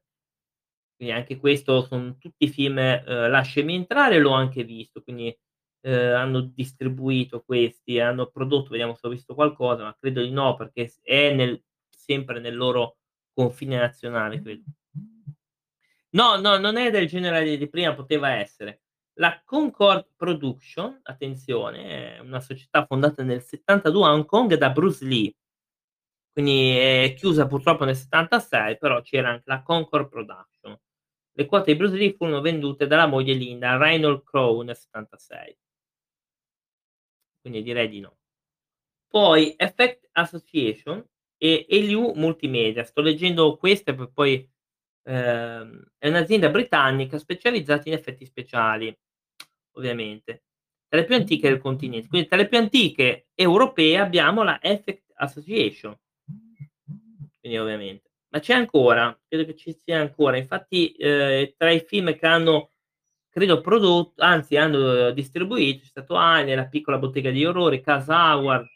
Quindi 1.02 1.16
anche 1.16 1.38
questo 1.40 1.82
son 1.86 2.18
tutti 2.20 2.50
film, 2.50 2.76
uhm, 2.78 3.30
lasciami 3.30 3.74
entrare, 3.74 4.20
l'ho 4.20 4.32
anche 4.34 4.66
visto, 4.66 5.02
quindi, 5.02 5.34
uhm, 5.82 5.94
hanno 6.16 6.42
distribuito 6.42 7.42
questi, 7.44 8.00
hanno 8.00 8.28
prodotto, 8.28 8.70
vediamo 8.70 8.96
se 8.96 9.08
ho 9.08 9.10
visto 9.10 9.34
qualcosa, 9.36 9.84
ma 9.84 9.96
credo 10.00 10.22
di 10.22 10.32
no 10.32 10.56
perché 10.56 10.92
è 11.02 11.34
nel 11.34 11.62
sempre 11.90 12.40
nel 12.40 12.56
loro 12.56 12.98
confine 13.34 13.78
nazionale 13.78 14.42
credo. 14.42 14.64
No, 16.12 16.38
no, 16.38 16.58
non 16.58 16.78
è 16.78 16.90
del 16.90 17.08
genere 17.08 17.58
di 17.58 17.70
prima, 17.70 17.94
poteva 17.94 18.32
essere. 18.32 18.82
La 19.20 19.42
Concord 19.46 20.08
Production, 20.16 21.00
attenzione, 21.04 22.16
è 22.18 22.20
una 22.20 22.40
società 22.42 22.86
fondata 22.86 23.22
nel 23.24 23.42
'72 23.44 24.06
a 24.08 24.14
Hong 24.14 24.26
Kong 24.26 24.56
da 24.56 24.70
Bruce 24.72 25.06
Lee. 25.06 25.34
Quindi 26.36 26.70
è 26.78 27.14
chiusa 27.18 27.48
purtroppo 27.48 27.86
nel 27.86 27.96
'76, 27.96 28.78
però 28.78 29.02
c'era 29.02 29.30
anche 29.30 29.44
la 29.46 29.62
Concord 29.64 30.10
Production. 30.10 30.78
Le 31.34 31.46
quote 31.46 31.72
di 31.72 31.78
Bruce 31.78 31.96
Lee 31.96 32.14
furono 32.14 32.42
vendute 32.42 32.88
dalla 32.88 33.08
moglie 33.08 33.34
Linda 33.34 33.72
a 33.72 33.78
Reinhold 33.78 34.24
Crowe 34.24 34.64
nel 34.64 34.76
'76. 34.76 35.58
Quindi 37.42 37.64
direi 37.64 37.88
di 37.90 38.00
no. 38.02 38.18
Poi 39.08 39.56
Effect 39.58 40.10
Association 40.14 41.04
e 41.38 41.66
Elio 41.70 42.14
Multimedia. 42.16 42.84
Sto 42.84 43.02
leggendo 43.02 43.58
queste 43.58 43.94
per 43.96 44.12
poi 44.14 44.48
ehm, 45.04 45.84
è 45.98 46.08
un'azienda 46.10 46.50
britannica 46.50 47.18
specializzata 47.18 47.90
in 47.90 47.96
effetti 47.96 48.26
speciali, 48.26 48.96
ovviamente. 49.78 50.44
Tra 50.88 51.00
le 51.00 51.06
più 51.06 51.16
antiche 51.16 51.50
del 51.50 51.60
continente. 51.60 52.08
Quindi 52.08 52.28
tra 52.28 52.38
le 52.38 52.48
più 52.48 52.58
antiche 52.58 53.28
europee 53.36 53.98
abbiamo 53.98 54.44
la 54.44 54.62
Effect 54.62 55.12
Association. 55.16 55.98
Quindi 57.40 57.58
ovviamente. 57.58 58.12
Ma 58.32 58.40
c'è 58.40 58.54
ancora, 58.54 59.18
credo 59.28 59.46
che 59.46 59.56
ci 59.56 59.74
sia 59.74 60.00
ancora. 60.00 60.38
Infatti, 60.38 60.92
ehm, 60.94 61.54
tra 61.58 61.72
i 61.72 61.80
film 61.80 62.16
che 62.16 62.26
hanno 62.28 62.72
credo 63.30 63.62
prodotto 63.62 64.22
anzi 64.22 64.58
hanno 64.58 65.12
distribuito, 65.12 65.82
c'è 65.82 65.88
stato 65.88 66.16
Alien, 66.16 66.58
La 66.58 66.68
piccola 66.68 66.98
bottega 66.98 67.32
degli 67.32 67.46
orrori, 67.46 67.82
Casa 67.82 68.34
Howard, 68.36 68.68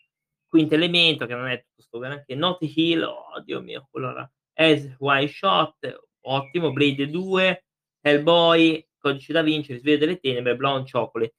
Quinto 0.48 0.76
Elemento, 0.76 1.26
che 1.26 1.36
non 1.36 1.48
è 1.48 1.62
tutto 1.64 1.82
sto 1.82 2.00
granché, 2.00 2.36
Notting 2.36 2.72
Hill, 2.76 3.04
oh 3.04 3.40
Dio 3.44 3.62
mio, 3.62 3.88
quello 3.92 4.14
là, 4.14 4.32
Eyes 4.54 4.96
Wide 5.00 5.32
Shut, 5.32 6.08
ottimo, 6.22 6.72
Blade 6.72 7.10
2, 7.10 7.66
Hellboy, 8.02 8.88
Codice 8.98 9.34
da 9.34 9.42
Vinci, 9.42 9.74
Risveglio 9.74 9.98
delle 9.98 10.20
tenebre, 10.20 10.56
Blonde 10.56 10.90
Chocolate. 10.90 11.36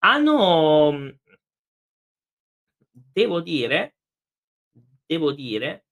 Hanno 0.00 0.92
mhmm 0.92 1.18
devo 3.12 3.40
dire 3.40 3.94
devo 5.06 5.32
dire 5.32 5.86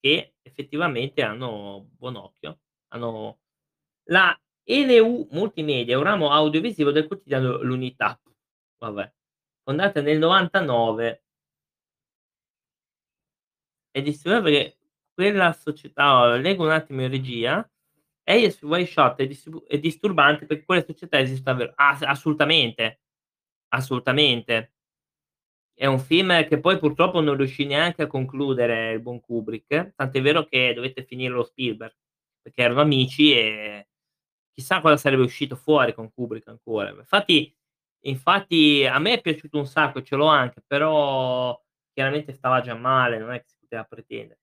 che 0.00 0.34
effettivamente 0.42 1.22
hanno 1.22 1.88
buon 1.96 2.16
occhio. 2.16 2.60
Hanno 2.88 3.40
la 4.04 4.38
ELU 4.68 5.28
Multimedia 5.30 5.96
un 5.96 6.04
ramo 6.04 6.30
audiovisivo 6.32 6.90
del 6.90 7.06
quotidiano 7.06 7.62
L'Unità. 7.62 8.20
Vabbè, 8.78 9.12
fondata 9.62 10.00
nel 10.00 10.18
'99 10.18 11.22
è 13.90 14.02
distribuita 14.02 14.42
perché 14.44 14.76
quella 15.14 15.52
società 15.52 16.36
leggo 16.36 16.64
un 16.64 16.70
attimo 16.70 17.02
in 17.02 17.08
regia, 17.10 17.68
Eyes 18.22 18.60
Wide 18.62 18.86
Shut 18.86 19.16
è 19.20 19.26
distribu 19.26 19.64
è 19.66 19.78
disturbante 19.78 20.46
perché 20.46 20.64
quella 20.64 20.84
società 20.84 21.18
esiste 21.18 21.44
davvero. 21.44 21.72
As 21.76 22.02
assolutamente, 22.02 23.00
assolutamente. 23.68 24.72
È 25.74 25.86
un 25.86 25.98
film 25.98 26.46
che 26.48 26.58
poi 26.60 26.78
purtroppo 26.78 27.20
non 27.20 27.36
riuscì 27.36 27.66
neanche 27.66 28.02
a 28.02 28.06
concludere 28.06 28.92
il 28.92 29.00
buon 29.00 29.20
Kubrick, 29.20 29.94
tant'è 29.94 30.20
vero 30.22 30.44
che 30.46 30.72
dovette 30.74 31.04
finirlo 31.04 31.44
Spielberg, 31.44 31.94
perché 32.42 32.62
erano 32.62 32.80
amici 32.80 33.32
e 33.34 33.88
chissà 34.56 34.80
cosa 34.80 34.96
sarebbe 34.96 35.22
uscito 35.22 35.54
fuori 35.54 35.92
con 35.92 36.10
Kubrick 36.12 36.48
ancora. 36.48 36.88
Infatti 36.90 37.54
infatti 38.06 38.86
a 38.86 38.98
me 38.98 39.14
è 39.14 39.20
piaciuto 39.20 39.58
un 39.58 39.66
sacco, 39.66 40.02
ce 40.02 40.16
l'ho 40.16 40.26
anche, 40.26 40.62
però 40.66 41.60
chiaramente 41.92 42.32
stava 42.32 42.60
già 42.62 42.74
male, 42.74 43.18
non 43.18 43.32
è 43.32 43.40
che 43.40 43.48
si 43.48 43.56
poteva 43.60 43.84
pretendere. 43.84 44.40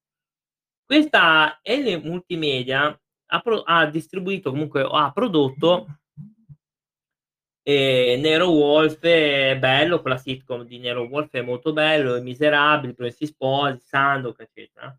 Questa 0.85 1.59
L 1.63 2.01
Multimedia 2.03 2.99
ha 3.27 3.39
pro 3.41 3.63
ha 3.63 3.85
distribuito 3.87 4.51
comunque 4.51 4.87
ha 4.89 5.11
prodotto 5.11 5.87
ehm, 7.63 8.21
Nero 8.21 8.49
Wolfe 8.51 9.51
è 9.51 9.57
bello, 9.57 10.01
quella 10.01 10.17
sitcom 10.17 10.63
di 10.63 10.77
Nero 10.79 11.03
Wolfe 11.03 11.39
è 11.39 11.41
molto 11.41 11.73
bello, 11.73 12.15
I 12.15 12.21
Miserabili, 12.21 12.93
Promessi 12.93 13.25
Sposi, 13.25 13.79
Sandok, 13.85 14.41
eccetera. 14.41 14.95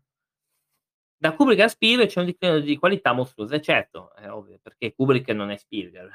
Da 1.21 1.33
Kubrick 1.33 1.61
a 1.61 1.67
Spielberg 1.69 2.09
c'è 2.09 2.19
un 2.19 2.25
declino 2.25 2.59
di 2.59 2.77
qualità 2.77 3.13
mostruosa, 3.13 3.59
certo, 3.61 4.13
è 4.15 4.29
ovvio, 4.29 4.59
perché 4.61 4.93
Kubrick 4.93 5.29
non 5.29 5.49
è 5.49 5.55
Spielberg, 5.57 6.11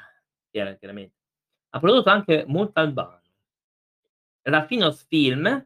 chiara 0.51 0.75
chiaramente. 0.75 1.15
Ha 1.71 1.79
prodotto 1.79 2.09
anche 2.09 2.43
Montalbano. 2.47 3.19
La 4.49 4.65
Finos 4.65 5.03
Film 5.07 5.65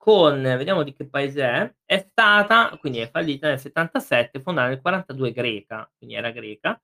con 0.00 0.40
vediamo 0.42 0.82
di 0.82 0.92
che 0.92 1.06
paese 1.08 1.42
è, 1.42 1.74
è 1.84 1.98
stata 1.98 2.76
quindi 2.78 2.98
è 3.00 3.10
fallita 3.10 3.48
nel 3.48 3.58
'77, 3.58 4.40
fondata 4.40 4.68
nel 4.68 4.80
'42, 4.80 5.32
greca, 5.32 5.90
quindi 5.96 6.14
era 6.16 6.30
greca. 6.30 6.80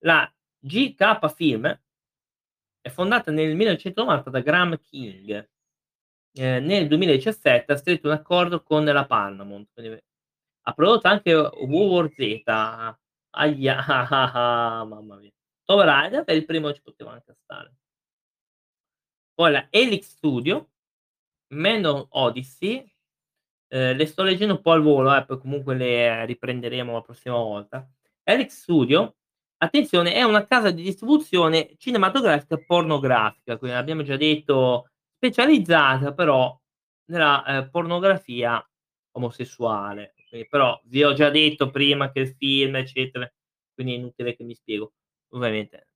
La 0.00 0.30
GK 0.58 1.32
Film 1.34 1.78
è 2.80 2.88
fondata 2.88 3.30
nel 3.32 3.54
1990 3.56 4.30
da 4.30 4.40
Graham 4.40 4.78
King. 4.80 5.48
Ehm, 6.34 6.64
nel 6.66 6.88
2017 6.88 7.72
ha 7.72 7.76
stretto 7.76 8.08
un 8.08 8.14
accordo 8.14 8.62
con 8.62 8.84
la 8.84 9.06
Paramount, 9.06 9.70
quindi 9.74 10.00
ha 10.68 10.72
prodotto 10.72 11.08
anche 11.08 11.32
WoW 11.34 12.08
Z. 12.08 12.42
Ahia, 13.30 13.76
mamma 14.86 15.16
mia. 15.16 15.30
Tomb 15.64 15.80
Raider, 15.82 16.24
beh 16.24 16.34
il 16.34 16.44
primo 16.44 16.72
ci 16.72 16.82
poteva 16.82 17.12
anche 17.12 17.34
stare. 17.42 17.74
Poi 19.34 19.52
la 19.52 19.66
Helix 19.70 20.08
Studio, 20.08 20.70
Manon 21.54 22.06
Odyssey, 22.10 22.84
ehm, 23.68 23.96
le 23.96 24.06
sto 24.06 24.22
leggendo 24.22 24.54
un 24.54 24.62
po' 24.62 24.72
al 24.72 24.82
volo, 24.82 25.14
eh, 25.16 25.24
poi 25.26 25.38
comunque 25.38 25.74
le 25.76 26.24
riprenderemo 26.26 26.92
la 26.94 27.02
prossima 27.02 27.36
volta. 27.36 27.88
Helix 28.24 28.62
Studio, 28.62 29.16
attenzione, 29.58 30.14
è 30.14 30.22
una 30.24 30.46
casa 30.46 30.70
di 30.70 30.82
distribuzione 30.82 31.74
cinematografica 31.78 32.58
pornografica, 32.58 33.58
quindi 33.58 33.76
abbiamo 33.76 34.02
già 34.02 34.16
detto 34.16 34.90
specializzata 35.16 36.14
però 36.14 36.58
nella, 37.10 37.44
ehm, 37.46 37.70
pornografia 37.70 38.64
omosessuale. 39.12 40.15
Quindi 40.36 40.48
però 40.48 40.78
vi 40.84 41.02
ho 41.04 41.12
già 41.14 41.30
detto 41.30 41.70
prima 41.70 42.10
che 42.12 42.20
il 42.20 42.34
film, 42.36 42.76
eccetera, 42.76 43.30
quindi 43.74 43.94
è 43.94 43.96
inutile 43.96 44.36
che 44.36 44.44
mi 44.44 44.54
spiego, 44.54 44.92
ovviamente. 45.34 45.88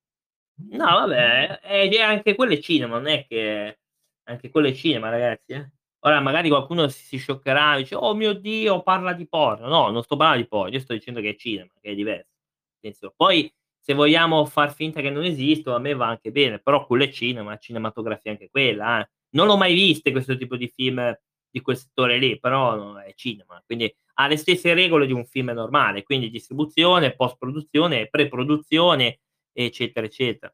No 0.71 0.85
vabbè, 0.85 1.59
è 1.61 1.89
e 1.91 1.99
anche 2.01 2.35
quello 2.35 2.53
è 2.53 2.59
cinema, 2.59 2.97
non 2.97 3.07
è 3.07 3.25
che 3.27 3.79
anche 4.25 4.49
quello 4.49 4.67
è 4.69 4.73
cinema 4.73 5.09
ragazzi, 5.09 5.53
eh. 5.53 5.71
Ora 6.05 6.19
magari 6.21 6.49
qualcuno 6.49 6.87
si 6.89 7.03
si 7.05 7.17
scioccherà, 7.17 7.77
dice: 7.77 7.95
"Oh 7.95 8.13
mio 8.15 8.33
Dio, 8.33 8.81
parla 8.83 9.13
di 9.13 9.27
porno." 9.27 9.67
No, 9.67 9.89
non 9.91 10.03
sto 10.03 10.17
parlando 10.17 10.41
di 10.43 10.47
porno, 10.49 10.73
io 10.73 10.79
sto 10.79 10.93
dicendo 10.93 11.21
che 11.21 11.29
è 11.31 11.35
cinema, 11.35 11.69
che 11.81 11.91
è 11.91 11.95
diverso. 11.95 12.29
Attenzione. 12.77 13.13
Poi 13.17 13.53
se 13.79 13.93
vogliamo 13.93 14.45
far 14.45 14.73
finta 14.73 15.01
che 15.01 15.09
non 15.11 15.23
esistono, 15.25 15.75
a 15.77 15.79
me 15.79 15.93
va 15.95 16.07
anche 16.07 16.31
bene, 16.31 16.59
però 16.59 16.85
quello 16.87 17.03
è 17.05 17.09
cinema, 17.11 17.57
cinematografia 17.57 18.31
anche 18.31 18.49
quella, 18.49 19.01
eh. 19.01 19.09
Non 19.35 19.47
l'ho 19.47 19.57
mai 19.57 19.73
viste 19.75 20.11
questo 20.11 20.35
tipo 20.37 20.55
di 20.57 20.67
film 20.75 21.15
di 21.49 21.61
quel 21.61 21.77
settore 21.77 22.17
lì, 22.17 22.39
però 22.39 22.95
è 22.97 23.13
cinema, 23.15 23.61
quindi 23.65 23.93
ha 24.23 24.27
le 24.27 24.37
stesse 24.37 24.73
regole 24.73 25.05
di 25.07 25.13
un 25.13 25.25
film 25.25 25.51
normale, 25.51 26.03
quindi 26.03 26.29
distribuzione, 26.29 27.15
post 27.15 27.37
produzione, 27.37 28.07
pre-produzione, 28.09 29.19
eccetera, 29.53 30.05
eccetera. 30.05 30.53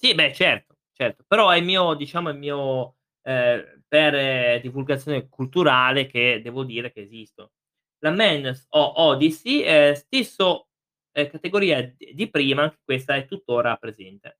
Sì, 0.00 0.14
beh 0.14 0.32
certo, 0.34 0.76
certo, 0.92 1.24
però 1.26 1.50
è 1.50 1.56
il 1.56 1.64
mio 1.64 1.94
diciamo, 1.94 2.28
è 2.28 2.32
il 2.32 2.38
mio 2.38 2.96
ehm, 3.22 3.82
per 3.88 4.60
divulgazione 4.60 5.28
culturale 5.28 6.06
che 6.06 6.40
devo 6.42 6.64
dire 6.64 6.92
che 6.92 7.00
esistono. 7.02 7.52
La 8.00 8.10
Men's 8.10 8.66
O 8.70 8.92
Odyssey, 9.02 9.62
ehm, 9.62 9.92
stesso, 9.94 10.68
ehm, 11.12 11.28
categoria 11.30 11.80
di 11.96 12.28
prima, 12.28 12.74
questa 12.84 13.14
è 13.14 13.24
tuttora 13.24 13.76
presente. 13.76 14.36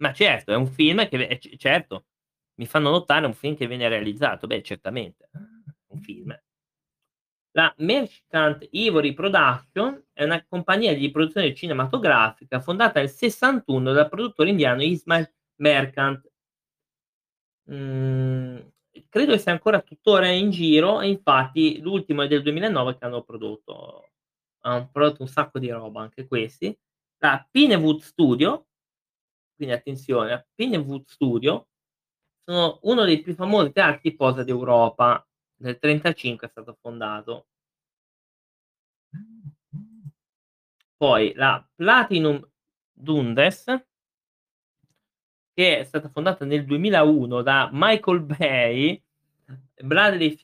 Ma 0.00 0.12
certo, 0.12 0.52
è 0.52 0.56
un 0.56 0.66
film 0.66 1.06
che 1.08 1.16
eh 1.26 1.56
certo, 1.58 2.06
mi 2.56 2.66
fanno 2.66 2.90
notare, 2.90 3.26
un 3.26 3.34
film 3.34 3.56
che 3.56 3.66
viene 3.66 3.88
realizzato. 3.88 4.46
Beh, 4.46 4.62
certamente, 4.62 5.28
un 5.88 6.00
film. 6.00 6.36
La 7.54 7.74
Merchant 7.78 8.66
Ivory 8.70 9.12
Production 9.12 10.02
è 10.12 10.24
una 10.24 10.42
compagnia 10.46 10.94
di 10.94 11.10
produzione 11.10 11.54
cinematografica 11.54 12.60
fondata 12.60 12.98
nel 13.00 13.10
'61 13.10 13.92
dal 13.92 14.08
produttore 14.08 14.50
indiano 14.50 14.82
Ismail 14.82 15.30
Merchant. 15.56 16.30
Mhmm, 17.68 18.72
credo 19.08 19.32
che 19.32 19.38
sia 19.38 19.52
ancora 19.52 19.80
tuttora 19.82 20.28
in 20.28 20.50
giro 20.50 21.00
e 21.00 21.08
infatti 21.08 21.80
l'ultimo 21.80 22.22
è 22.22 22.26
del 22.28 22.42
2009 22.42 22.96
che 22.98 23.04
hanno 23.04 23.22
prodotto. 23.22 24.10
Han 24.64 24.90
prodotto 24.90 25.22
un 25.22 25.28
sacco 25.28 25.58
di 25.58 25.70
roba 25.70 26.00
anche 26.02 26.26
questi. 26.26 26.76
La 27.18 27.46
Pinewood 27.50 28.00
Studio, 28.00 28.68
quindi 29.56 29.74
attenzione, 29.74 30.48
Pinewood 30.54 31.04
Studio, 31.06 31.68
sono 32.44 32.78
uno 32.82 33.04
dei 33.04 33.20
più 33.20 33.34
famosi 33.34 33.72
teatri 33.72 34.14
posa 34.14 34.42
d'Europa. 34.44 35.26
Nel 35.62 35.78
'35 35.78 36.46
è 36.46 36.50
stato 36.50 36.76
fondato. 36.80 37.46
Poi 40.96 41.32
la 41.34 41.64
Platinum 41.74 42.40
Dundes 42.92 43.64
che 45.54 45.78
è 45.78 45.84
stata 45.84 46.08
fondata 46.08 46.44
nel 46.44 46.64
2001 46.64 47.42
da 47.42 47.68
Michael 47.72 48.20
Bay, 48.20 49.02
Bradley 49.82 50.34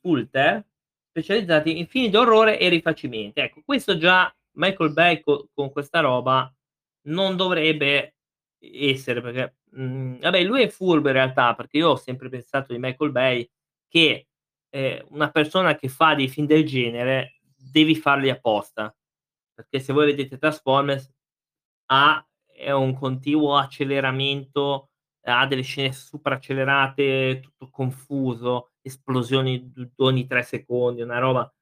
Fulter, 0.00 0.64
specializzati 1.08 1.78
in 1.78 1.86
film 1.88 2.10
d'orrore 2.10 2.60
e 2.60 2.68
rifacimenti. 2.68 3.40
Ecco, 3.40 3.62
questo 3.64 3.98
già 3.98 4.32
Michael 4.52 4.92
Bay 4.92 5.20
co 5.20 5.48
con 5.52 5.72
questa 5.72 6.00
roba 6.00 6.52
non 7.08 7.36
dovrebbe 7.36 8.17
essere 8.60 9.20
perché, 9.20 9.56
mhmm, 9.72 10.20
vabbè 10.20 10.42
lui 10.44 10.62
è 10.62 10.68
furbo 10.68 11.08
in 11.08 11.14
realtà, 11.14 11.54
perché 11.54 11.78
io 11.78 11.90
ho 11.90 11.96
sempre 11.96 12.28
pensato 12.28 12.72
di 12.72 12.78
Michael 12.78 13.10
Bay 13.12 13.48
che, 13.88 14.28
ehm, 14.70 15.06
una 15.10 15.30
persona 15.30 15.74
che 15.76 15.88
fa 15.88 16.14
dei 16.14 16.28
film 16.28 16.46
del 16.46 16.64
genere 16.66 17.34
devi 17.56 17.94
farli 17.96 18.30
apposta. 18.30 18.94
Perché 19.54 19.80
se 19.80 19.92
voi 19.92 20.06
vedete 20.06 20.38
Transformers 20.38 21.10
ha 21.86 22.22
è 22.52 22.72
un 22.72 22.94
continuo 22.94 23.56
acceleramento, 23.56 24.90
ha 25.22 25.46
delle 25.46 25.62
scene 25.62 25.92
super 25.92 26.32
accelerate, 26.34 27.40
tutto 27.42 27.70
confuso, 27.70 28.72
esplosioni 28.82 29.72
ogni 29.98 30.26
3 30.26 30.42
secondi, 30.42 31.02
una 31.02 31.18
roba 31.20 31.52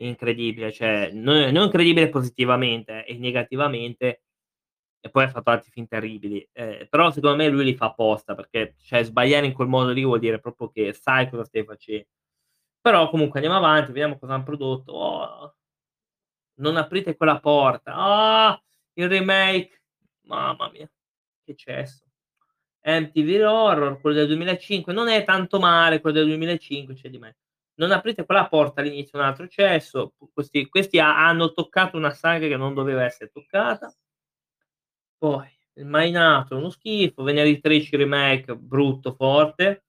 incredibile, 0.00 0.72
cioè 0.72 1.10
no 1.12 1.50
non 1.50 1.64
incredibile 1.64 2.08
positivamente 2.10 3.04
e 3.06 3.16
negativamente, 3.18 4.23
e 5.04 5.10
poi 5.10 5.24
ha 5.24 5.28
fatto 5.28 5.50
altri 5.50 5.70
film 5.70 5.86
terribili. 5.86 6.46
Ehm, 6.52 6.86
però 6.88 7.10
secondo 7.10 7.36
me 7.36 7.48
lui 7.48 7.64
li 7.64 7.74
fa 7.76 7.86
apposta, 7.86 8.34
perché 8.34 8.76
cioè 8.82 9.02
sbagliare 9.04 9.44
in 9.46 9.52
quel 9.52 9.68
modo 9.68 9.90
lì 9.92 10.02
vuol 10.02 10.18
dire 10.18 10.40
proprio 10.40 10.70
che 10.70 10.92
sai 10.94 11.28
cosa 11.28 11.44
stai 11.44 11.64
face 11.64 12.06
però 12.80 13.08
comunque 13.08 13.40
andiamo 13.40 13.58
avanti, 13.64 13.92
vediamo 13.92 14.18
cosa 14.18 14.34
han 14.34 14.44
prodotto. 14.44 14.92
Oh! 14.92 15.54
Non 16.58 16.76
aprite 16.76 17.16
quella 17.16 17.40
porta. 17.40 17.92
Ah! 17.94 18.62
Il 18.94 19.08
remake. 19.08 19.82
Mamma 20.26 20.70
mia, 20.70 20.88
che 21.44 21.54
cesso. 21.56 22.04
Amityville 22.82 23.44
Horror, 23.44 24.00
quello 24.00 24.16
del 24.16 24.26
2005, 24.28 24.92
non 24.92 25.08
è 25.08 25.24
tanto 25.24 25.58
male 25.58 26.00
quello 26.00 26.18
del 26.18 26.26
2005, 26.28 26.94
c'è 26.94 27.08
di 27.08 27.18
me 27.18 27.36
Non 27.76 27.90
aprite 27.92 28.26
quella 28.26 28.48
porta, 28.48 28.80
all'inizio 28.82 29.18
un 29.18 29.24
altro 29.24 29.48
cesso. 29.48 30.14
Questi 30.32 30.68
questi 30.68 30.98
ha 31.00 31.26
hanno 31.26 31.52
toccato 31.52 31.96
una 31.96 32.12
saga 32.12 32.46
che 32.48 32.56
non 32.56 32.74
doveva 32.74 33.04
essere 33.04 33.30
toccata. 33.30 33.94
Poi 35.24 35.48
Il 35.76 35.86
Mai 35.86 36.10
Nato, 36.10 36.54
uno 36.54 36.68
schifo. 36.68 37.22
Venerdì 37.22 37.58
13 37.58 37.96
remake, 37.96 38.54
brutto, 38.54 39.14
forte. 39.14 39.84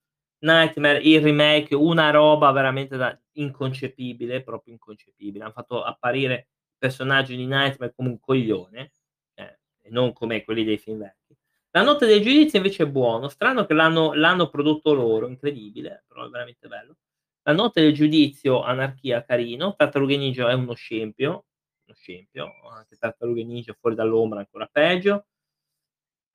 Nightmare, 0.46 1.00
il 1.00 1.20
remake, 1.20 1.76
una 1.76 2.10
roba 2.10 2.50
veramente 2.52 2.96
da 2.96 3.20
inconcepibile, 3.34 4.44
proprio 4.44 4.72
inconcepibile. 4.72 5.44
Han 5.44 5.52
fatto 5.52 5.84
apparire 5.84 6.48
personaggi 6.78 7.36
di 7.36 7.46
Nightmare 7.48 7.92
come 7.94 8.08
un 8.08 8.20
coglione, 8.22 8.92
eh, 9.34 9.60
e 9.82 9.90
non 9.90 10.14
come 10.14 10.42
quelli 10.46 10.64
dei 10.64 10.78
film 10.78 11.00
vecchi. 11.00 11.36
La 11.72 11.84
notte 11.84 12.06
del 12.06 12.22
giudizio 12.22 12.58
invece 12.60 12.84
è 12.84 12.88
buono, 12.88 13.28
strano 13.28 13.66
che 13.66 13.74
l'hanno 13.74 14.14
l'hanno 14.14 14.48
prodotto 14.48 14.94
loro, 14.94 15.28
incredibile, 15.28 16.06
però 16.08 16.26
è 16.26 16.30
veramente 16.30 16.70
bello. 16.70 16.96
La 17.44 17.52
notte 17.52 17.82
del 17.82 17.94
giudizio, 17.94 18.64
anarchia, 18.64 19.26
carino. 19.26 19.76
Tartarughe 19.76 20.16
Ninja 20.16 20.50
è 20.50 20.54
uno 20.54 20.76
scempio, 20.76 21.48
scempio, 21.96 22.52
anche 22.72 22.98
Tartarughe 22.98 23.44
Ninja 23.44 23.74
fuori 23.80 23.96
dall'ombra 23.96 24.40
ancora 24.40 24.68
peggio. 24.68 25.26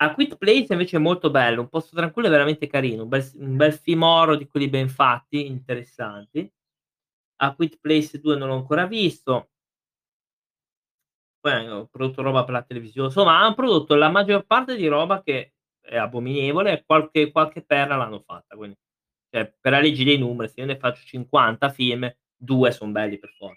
A 0.03 0.15
Quiet 0.15 0.37
Place 0.37 0.73
invece 0.73 0.97
è 0.97 1.01
molto 1.01 1.31
bello, 1.31 1.61
un 1.61 1.69
posto 1.69 1.95
tranquillo 1.95 2.29
e 2.29 2.31
veramente 2.31 2.67
carino, 2.67 3.03
un 3.03 3.09
bel 3.09 3.31
un 3.35 3.57
bel 3.57 3.73
film 3.75 4.03
horror 4.03 4.37
di 4.37 4.47
quelli 4.47 4.69
ben 4.69 4.89
fatti, 4.89 5.47
interessanti. 5.47 6.51
A 7.43 7.55
Quiet 7.55 7.79
Place 7.81 8.19
2 8.21 8.37
non 8.37 8.49
l'ho 8.49 8.55
ancora 8.57 8.87
visto. 8.87 9.51
Poi 11.41 11.53
hanno 11.53 11.87
prodotto 11.87 12.23
roba 12.23 12.45
per 12.45 12.53
la 12.55 12.63
televisione, 12.63 13.09
insomma 13.09 13.41
han 13.41 13.55
prodotto 13.55 13.95
la 13.95 14.11
maggior 14.11 14.45
parte 14.45 14.77
di 14.77 14.87
roba 14.89 15.23
che 15.23 15.55
è 15.81 15.97
abominevole 15.97 16.85
qualche 16.85 17.31
qualche 17.31 17.63
perla 17.65 17.97
l'hanno 17.97 18.21
fatta, 18.21 18.57
quindi 18.57 18.77
Cioè, 19.31 19.55
per 19.61 19.73
la 19.73 19.81
legge 19.81 20.05
dei 20.05 20.19
numeri, 20.19 20.51
se 20.51 20.61
io 20.61 20.67
ne 20.67 20.77
faccio 20.79 21.03
50 21.05 21.71
film, 21.71 22.13
2 22.37 22.73
son 22.73 22.93
belli 22.93 23.19
per 23.19 23.31
for 23.39 23.57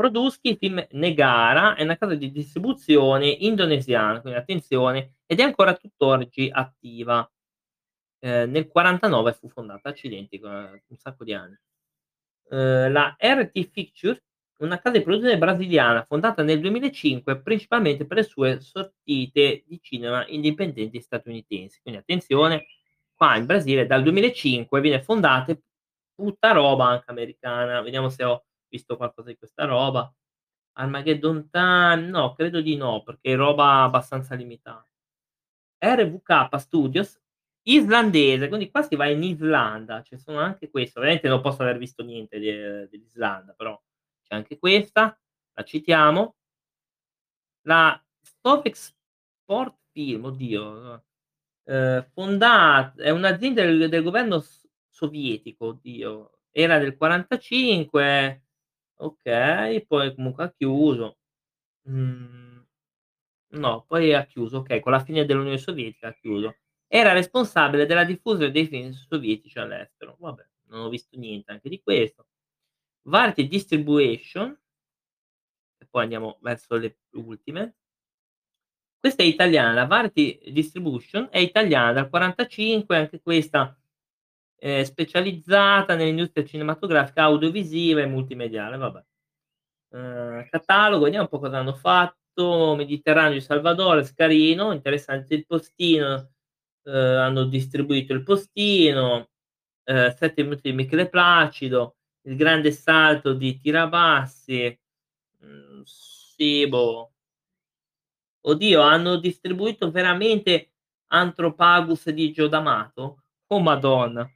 Produschi 0.00 0.56
Film 0.58 0.86
Negara 0.90 1.74
è 1.74 1.82
una 1.82 1.96
casa 1.96 2.14
di 2.14 2.30
distribuzione 2.30 3.28
indonesiana, 3.28 4.20
quindi 4.20 4.38
attenzione, 4.38 5.14
ed 5.24 5.40
è 5.40 5.42
ancora 5.42 5.72
tutt'oggi 5.74 6.50
attiva. 6.52 7.26
Ehm, 8.20 8.50
nel 8.50 8.68
'49 8.68 9.32
fu 9.34 9.48
fondata, 9.48 9.88
accidenti, 9.90 10.40
un 10.42 10.96
sacco 10.96 11.24
di 11.24 11.34
anni. 11.34 11.56
Ehm, 12.50 12.92
la 12.92 13.16
RT 13.18 13.68
Pictures, 13.70 14.22
una 14.60 14.78
casa 14.80 14.98
di 14.98 15.04
produzione 15.04 15.38
brasiliana 15.38 16.04
fondata 16.04 16.42
nel 16.42 16.60
2005 16.60 17.40
principalmente 17.42 18.06
per 18.06 18.18
le 18.18 18.22
sue 18.24 18.60
sortite 18.60 19.64
di 19.66 19.80
cinema 19.82 20.26
indipendenti 20.28 21.00
statunitensi. 21.00 21.80
Quindi 21.82 22.00
attenzione, 22.00 22.66
qua 23.14 23.36
in 23.36 23.46
Brasile 23.46 23.86
dal 23.86 24.02
2005 24.02 24.80
viene 24.80 25.02
fondata 25.02 25.56
tutta 26.16 26.52
roba 26.52 26.86
anche 26.88 27.06
americana. 27.10 27.82
Vediamo 27.82 28.08
se 28.10 28.24
ho 28.24 28.44
visto 28.68 28.96
qualcosa 28.96 29.28
di 29.30 29.36
questa 29.36 29.64
roba. 29.64 30.12
Armageddon 30.78 31.48
Time, 31.50 31.96
no, 32.08 32.34
credo 32.34 32.60
di 32.60 32.76
no, 32.76 33.02
perché 33.02 33.32
è 33.32 33.36
roba 33.36 33.82
abbastanza 33.84 34.34
limita 34.34 34.84
RVK 35.78 36.58
Studios, 36.58 37.20
islandese, 37.62 38.48
quindi 38.48 38.70
qua 38.70 38.82
si 38.82 38.96
va 38.96 39.06
in 39.08 39.22
Islanda, 39.22 40.02
ci 40.02 40.16
sono 40.18 40.38
anche 40.40 40.70
questo. 40.70 40.98
Ovviamente 41.00 41.28
non 41.28 41.40
posso 41.42 41.62
aver 41.62 41.78
visto 41.78 42.02
niente 42.04 42.38
de 42.38 42.88
dell'Islanda, 42.90 43.52
però 43.54 43.80
c'è 44.22 44.34
anche 44.36 44.58
questa, 44.58 45.18
la 45.54 45.64
citiamo. 45.64 46.34
La 47.66 48.00
Stovek 48.22 48.76
Sport 48.76 49.76
Film, 49.92 50.24
oddio, 50.24 51.04
ehm, 51.64 52.06
fonda 52.14 52.94
è 52.96 53.10
un'azienda 53.10 53.62
del 53.64 53.88
del 53.90 54.02
governo 54.04 54.42
sovietico, 54.88 55.66
oddio, 55.66 56.40
era 56.52 56.78
del 56.78 56.96
'45, 56.96 58.45
okay, 58.96 59.84
poi 59.86 60.14
comunque 60.14 60.44
ha 60.44 60.52
chiuso. 60.52 61.18
Mhmm, 61.88 62.66
no, 63.54 63.84
poi 63.86 64.14
ha 64.14 64.24
chiuso, 64.26 64.58
okay, 64.58 64.80
con 64.80 64.92
la 64.92 65.00
fine 65.04 65.24
dell'Unione 65.26 65.58
Sovietica 65.58 66.08
ha 66.08 66.14
chiuso. 66.14 66.56
Era 66.88 67.12
responsabile 67.12 67.86
della 67.86 68.04
diffusione 68.04 68.50
dei 68.52 68.66
film 68.66 68.92
sovietici 68.92 69.58
all'estero. 69.58 70.16
Vabbè, 70.20 70.46
non 70.68 70.82
ho 70.82 70.88
visto 70.88 71.18
niente 71.18 71.52
anche 71.52 71.68
di 71.68 71.80
questo. 71.82 72.26
Variety 73.02 73.48
Distribution 73.48 74.56
e 75.78 75.86
poi 75.88 76.02
andiamo 76.02 76.38
verso 76.40 76.76
le 76.76 76.98
ultime. 77.12 77.74
Questa 78.98 79.22
è 79.22 79.26
italiana, 79.26 79.72
la 79.72 79.86
Variety 79.86 80.52
Distribution 80.52 81.28
è 81.30 81.38
italiana 81.38 81.92
dal 81.92 82.08
'45, 82.08 82.96
anche 82.96 83.20
questa, 83.20 83.78
ehm, 84.58 84.82
specializzata 84.84 85.94
nell'industria 85.96 86.44
cinematografica, 86.44 87.22
audiovisiva 87.24 88.00
e 88.02 88.06
multimediale, 88.06 88.76
vabbè. 88.76 89.04
Ehm, 89.94 90.48
catalogo, 90.50 91.04
vediamo 91.04 91.24
un 91.24 91.30
po' 91.30 91.38
cosa 91.40 91.58
hanno 91.58 91.74
fatto. 91.74 92.74
Mediterraneo 92.76 93.32
di 93.34 93.40
Salvador, 93.42 94.04
Scarino, 94.04 94.72
interessante 94.72 95.34
il 95.34 95.46
postino, 95.46 96.30
ehm, 96.84 96.94
hanno 97.18 97.44
distribuito 97.46 98.12
il 98.14 98.22
postino, 98.24 99.30
ehm, 99.84 100.10
7 100.16 100.42
minuti 100.44 100.62
di 100.70 100.72
Michele 100.76 101.08
Placido, 101.10 101.96
Il 102.26 102.36
grande 102.36 102.72
salto 102.72 103.34
di 103.34 103.58
Tirabassi, 103.60 104.78
mhmm, 105.40 105.82
sì, 105.84 106.66
boh. 106.68 107.10
Oddio, 108.44 108.80
hanno 108.82 109.16
distribuito 109.16 109.90
veramente 109.90 110.72
Anthrophagus 111.08 112.10
di 112.10 112.30
Gio 112.32 112.46
D'Amato? 112.48 113.22
Oh 113.48 113.60
madonna, 113.60 114.28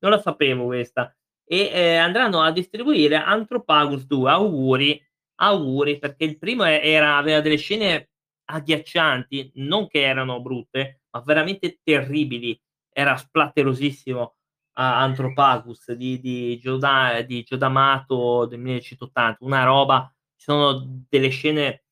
non 0.00 0.10
la 0.10 0.20
sapevo 0.20 0.66
questa. 0.66 1.14
E, 1.44 1.70
ehm, 1.72 2.02
andranno 2.04 2.40
a 2.42 2.50
distribuire 2.52 3.16
Anthrophagus 3.16 4.06
2, 4.06 4.30
auguri, 4.30 5.00
auguri, 5.36 5.98
perché 5.98 6.24
il 6.24 6.38
primo 6.38 6.64
era 6.64 7.16
aveva 7.16 7.40
delle 7.40 7.56
scene 7.56 8.10
agghiaccianti, 8.44 9.52
non 9.56 9.88
che 9.88 10.02
erano 10.02 10.40
brutte, 10.40 11.02
ma 11.10 11.20
veramente 11.20 11.80
terribili. 11.82 12.58
Era 12.90 13.16
splatterosissimo 13.16 14.36
a 14.74 15.00
Anthrophagus 15.02 15.92
di 15.92 16.18
di 16.20 16.58
Gio 16.58 16.76
Da 16.78 17.22
di 17.22 17.42
Gio 17.42 17.56
D'Amato 17.56 18.46
del 18.46 18.58
1980, 18.58 19.44
una 19.44 19.64
roba 19.64 20.10
ci 20.36 20.44
sono 20.46 21.04
delle 21.08 21.28
scene 21.28 21.84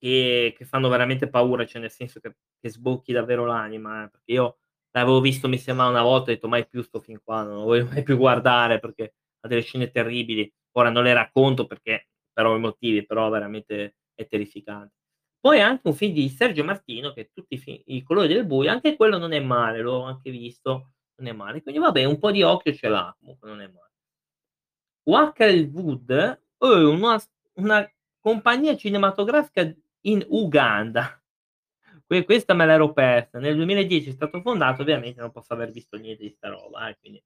che 0.00 0.54
che 0.56 0.64
fanno 0.64 0.88
veramente 0.88 1.28
paura, 1.28 1.66
cioè 1.66 1.80
nel 1.80 1.90
senso 1.90 2.20
che 2.20 2.36
che 2.60 2.70
sbocchi 2.70 3.12
davvero 3.12 3.44
l'anima, 3.44 4.04
eh, 4.04 4.08
perché 4.10 4.32
io 4.32 4.58
l'avevo 4.92 5.20
visto 5.20 5.48
mi 5.48 5.58
sembra 5.58 5.86
una 5.86 6.02
volta, 6.02 6.30
ho 6.30 6.34
detto: 6.34 6.48
"Mai 6.48 6.66
più 6.68 6.82
'sto 6.82 7.00
film 7.00 7.20
qua, 7.24 7.42
non 7.42 7.56
lo 7.56 7.62
voglio 7.64 7.86
mai 7.86 8.02
più 8.02 8.16
guardare", 8.16 8.78
perché 8.80 9.14
ha 9.40 9.48
delle 9.48 9.62
scene 9.62 9.90
terribili. 9.90 10.50
Ora 10.72 10.90
non 10.90 11.04
le 11.04 11.12
racconto 11.14 11.66
perché 11.66 12.08
per 12.32 12.46
ovvi 12.46 12.60
motivi, 12.60 13.04
però 13.06 13.28
veramente 13.30 13.96
è 14.14 14.26
terrificante. 14.26 14.94
Poi 15.40 15.60
anche 15.60 15.86
un 15.88 15.94
film 15.94 16.12
di 16.14 16.28
Sergio 16.28 16.64
Martino, 16.64 17.12
che 17.12 17.30
tutti 17.32 17.54
i 17.54 17.58
fi 17.58 17.82
I 17.86 18.02
colori 18.02 18.28
del 18.28 18.44
buio, 18.46 18.70
anche 18.70 18.96
quello 18.96 19.18
non 19.18 19.32
è 19.32 19.40
male, 19.40 19.80
l'ho 19.80 20.02
anche 20.02 20.30
visto, 20.30 20.92
non 21.16 21.28
è 21.28 21.32
male. 21.32 21.62
Quindi 21.62 21.80
vabbè, 21.80 22.04
un 22.04 22.18
po' 22.18 22.30
di 22.32 22.42
occhio 22.42 22.72
ce 22.74 22.88
l'ha, 22.88 23.14
comunque 23.20 23.48
non 23.48 23.60
è 23.60 23.66
male. 23.68 23.88
Wackelwood, 25.06 26.10
oh, 26.60 26.90
una 26.90 27.18
s 27.18 27.28
una 27.56 27.88
compagnia 28.20 28.76
cinematografica 28.76 29.72
in 30.02 30.24
Uganda. 30.28 31.17
Que 32.10 32.24
questa 32.24 32.54
me 32.54 32.64
l'ero 32.66 32.92
persa. 32.94 33.38
Nel 33.38 33.54
2010 33.56 34.08
è 34.08 34.12
stato 34.12 34.40
fondato, 34.40 34.80
ovviamente 34.82 35.20
non 35.20 35.30
posso 35.30 35.52
aver 35.52 35.70
visto 35.70 35.96
niente 35.98 36.22
di 36.22 36.30
sta 36.30 36.48
roba, 36.48 36.88
eh, 36.88 36.96
quindi 36.98 37.22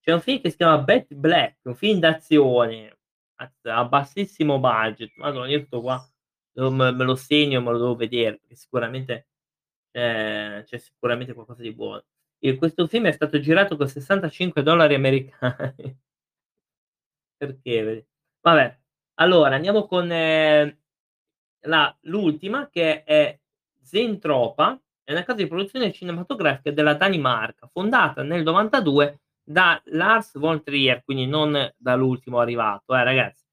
c'è 0.00 0.12
un 0.12 0.20
film 0.20 0.40
che 0.40 0.50
si 0.50 0.56
chiama 0.56 0.78
Bat 0.78 1.14
Black, 1.14 1.58
un 1.64 1.74
film 1.74 1.98
d'azione 2.00 2.98
a 3.64 3.84
bassissimo 3.86 4.58
budget. 4.60 5.12
Madonna, 5.16 5.48
io 5.48 5.64
sto 5.64 5.80
qua, 5.80 6.04
me 6.54 6.92
me 6.92 7.04
lo 7.04 7.14
segno, 7.16 7.60
me 7.62 7.70
lo 7.72 7.78
devo 7.78 7.96
vedere, 7.96 8.38
perché 8.38 8.54
sicuramente 8.56 9.28
ehm, 9.92 10.64
c'è 10.64 10.78
sicuramente 10.78 11.32
qualcosa 11.34 11.62
di 11.62 11.72
buono. 11.74 12.04
E 12.38 12.56
questo 12.56 12.86
film 12.88 13.06
è 13.06 13.12
stato 13.12 13.40
girato 13.40 13.76
con 13.76 13.88
65 13.88 14.62
dollari 14.62 14.94
americani. 14.94 15.98
Perché? 17.36 18.06
Vabbè, 18.40 18.78
allora 19.14 19.54
andiamo 19.56 19.86
con, 19.86 20.10
ehm, 20.10 20.76
la 21.66 21.96
l'ultima 22.02 22.68
che 22.70 23.04
è 23.04 23.38
Zentropa, 23.82 24.80
è 25.04 25.12
una 25.12 25.24
casa 25.24 25.38
di 25.38 25.48
produzione 25.48 25.92
cinematografica 25.92 26.70
della 26.70 26.94
Danimarca, 26.94 27.68
fondata 27.72 28.22
nel 28.22 28.42
'92 28.42 29.20
da 29.42 29.80
Lars 29.86 30.38
von 30.38 30.62
Trier, 30.62 31.02
quindi 31.04 31.26
non 31.26 31.72
dall'ultimo 31.76 32.38
arrivato, 32.38 32.94
eh, 32.94 33.04
ragazzi. 33.04 33.44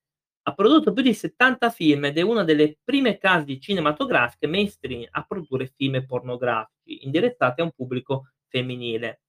Ha 0.43 0.53
prodotto 0.53 0.93
più 0.93 1.03
di 1.03 1.13
70 1.13 1.69
film 1.69 2.05
ed 2.05 2.17
è 2.17 2.21
una 2.21 2.43
delle 2.43 2.77
prime 2.83 3.17
case 3.17 3.59
cinematografiche 3.59 4.47
mainstream 4.47 5.05
a 5.11 5.23
produrre 5.23 5.67
film 5.75 6.05
pornografici, 6.05 7.05
indirizzati 7.05 7.61
a 7.61 7.65
un 7.65 7.71
pubblico 7.71 8.29
femminile. 8.47 9.21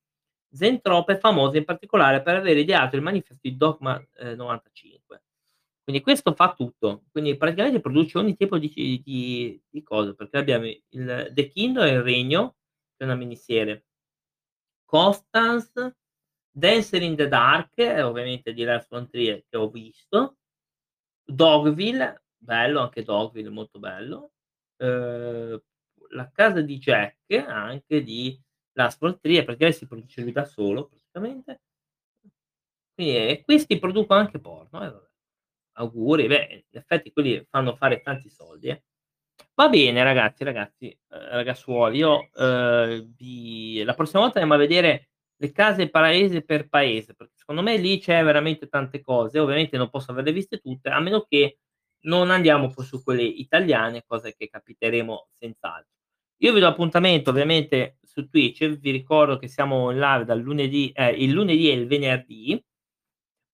Zentropa 0.53 1.13
è 1.13 1.19
famosa 1.19 1.59
in 1.59 1.65
particolare 1.65 2.23
per 2.23 2.37
aver 2.37 2.57
ideato 2.57 2.97
il 2.97 3.03
manifesto 3.03 3.39
di 3.41 3.57
Dogma, 3.57 4.03
ehm, 4.19 4.37
95. 4.37 5.23
Quindi 5.90 6.03
questo 6.03 6.35
fa 6.35 6.55
tutto, 6.55 7.03
quindi 7.11 7.37
praticamente 7.37 7.81
produce 7.81 8.16
ogni 8.18 8.37
tipo 8.37 8.59
di 8.59 8.70
di 9.05 9.61
di 9.68 9.83
cosa, 9.83 10.14
perché 10.14 10.38
abbiamo 10.38 10.66
il 10.66 11.31
The 11.35 11.48
Kingdom 11.48 11.85
e 11.85 11.90
il 11.94 12.03
Regno, 12.03 12.57
che 12.96 13.03
è 13.03 13.05
una 13.05 13.16
miniserie. 13.16 13.83
Constance, 14.88 15.96
Dancer 16.53 17.03
in 17.03 17.14
the 17.16 17.29
Dark, 17.29 17.72
ovviamente 17.79 18.53
di 18.53 18.64
Lars 18.64 18.88
von 18.88 19.09
Trier 19.09 19.44
che 19.48 19.57
ho 19.57 19.68
visto. 19.70 20.37
Dogville, 21.24 22.24
bello 22.38 22.81
anche 22.81 23.03
Dogville, 23.05 23.50
molto 23.50 23.79
bello. 23.79 24.33
Uhm, 24.79 25.61
La 26.12 26.31
casa 26.33 26.61
di 26.62 26.79
Jack, 26.79 27.33
anche 27.46 28.03
di 28.03 28.40
Lars 28.72 28.98
von 28.98 29.18
Trier, 29.20 29.44
perché 29.44 29.72
si 29.72 29.87
produce 29.87 30.22
lui 30.22 30.33
da 30.33 30.44
solo 30.44 30.88
praticamente. 30.88 31.61
Quindi 32.94 33.17
e 33.17 33.42
questi 33.44 33.79
producono 33.79 34.21
anche 34.21 34.38
porno, 34.40 34.83
eh. 34.85 35.10
Auguri, 35.81 36.26
beh, 36.26 36.64
in 36.70 36.78
effetti 36.78 37.10
quelli 37.12 37.44
fanno 37.50 37.74
fare 37.76 38.00
tanti 38.02 38.28
soldi, 38.31 38.68
eh. 38.68 38.83
Va 39.54 39.68
bene 39.68 40.02
ragazzi, 40.02 40.44
ragazzi, 40.44 40.87
ehm, 41.10 41.31
ragazzuoli, 41.33 41.98
io, 41.98 42.28
uhm, 42.35 43.14
vi 43.16 43.83
la 43.85 43.94
prossima 43.94 44.22
volta 44.22 44.40
andiamo 44.40 44.60
a 44.62 44.66
vedere 44.66 45.10
le 45.37 45.52
case 45.52 45.88
paese 45.90 46.42
per 46.44 46.68
paese, 46.68 47.14
perché 47.14 47.33
secondo 47.37 47.62
me 47.62 47.76
lì 47.78 47.98
c'è 47.98 48.22
veramente 48.24 48.68
tante 48.68 49.00
cose. 49.02 49.38
Ovviamente 49.38 49.76
non 49.78 49.90
posso 49.90 50.10
averle 50.12 50.33
viste 50.33 50.58
tutte, 50.60 50.90
a 50.90 51.00
meno 51.00 51.24
che 51.28 51.58
non 52.06 52.31
andiamo 52.31 52.70
poi 52.70 52.85
su 52.85 53.02
quelle 53.02 53.22
italiane, 53.24 54.04
cosa 54.06 54.31
che 54.33 54.48
capiteremo 54.48 55.28
senz'altro. 55.38 55.90
Io 56.42 56.52
vi 56.54 56.60
do 56.60 56.66
appuntamento 56.68 57.31
ovviamente 57.31 57.98
su 58.02 58.28
Twitch, 58.28 58.66
vi 58.78 58.90
ricordo 58.90 59.37
che 59.38 59.48
siamo 59.48 59.90
in 59.90 59.98
live 60.00 60.24
dal 60.24 60.40
lunedì 60.40 60.90
ehm, 60.94 61.14
il 61.18 61.31
lunedì 61.33 61.70
e 61.70 61.74
il 61.74 61.87
venerdì 61.87 62.62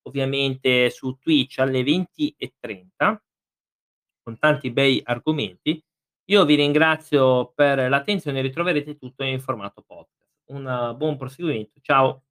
ovviamente 0.07 0.91
su 0.91 1.17
Twitch 1.19 1.59
alle 1.59 1.83
20:30 1.83 3.21
con 4.23 4.39
tanti 4.39 4.71
bei 4.73 5.01
argomenti. 5.05 5.81
Io 6.31 6.45
vi 6.45 6.57
ringrazio 6.57 7.53
per 7.55 7.89
l'attenzione, 7.89 8.41
ritroverete 8.41 8.97
tutto 8.97 9.23
in 9.23 9.41
formato 9.41 9.83
podcast. 9.87 10.15
un 10.47 10.95
buon 10.97 11.17
proseguimento. 11.17 11.81
Ciao. 11.81 12.26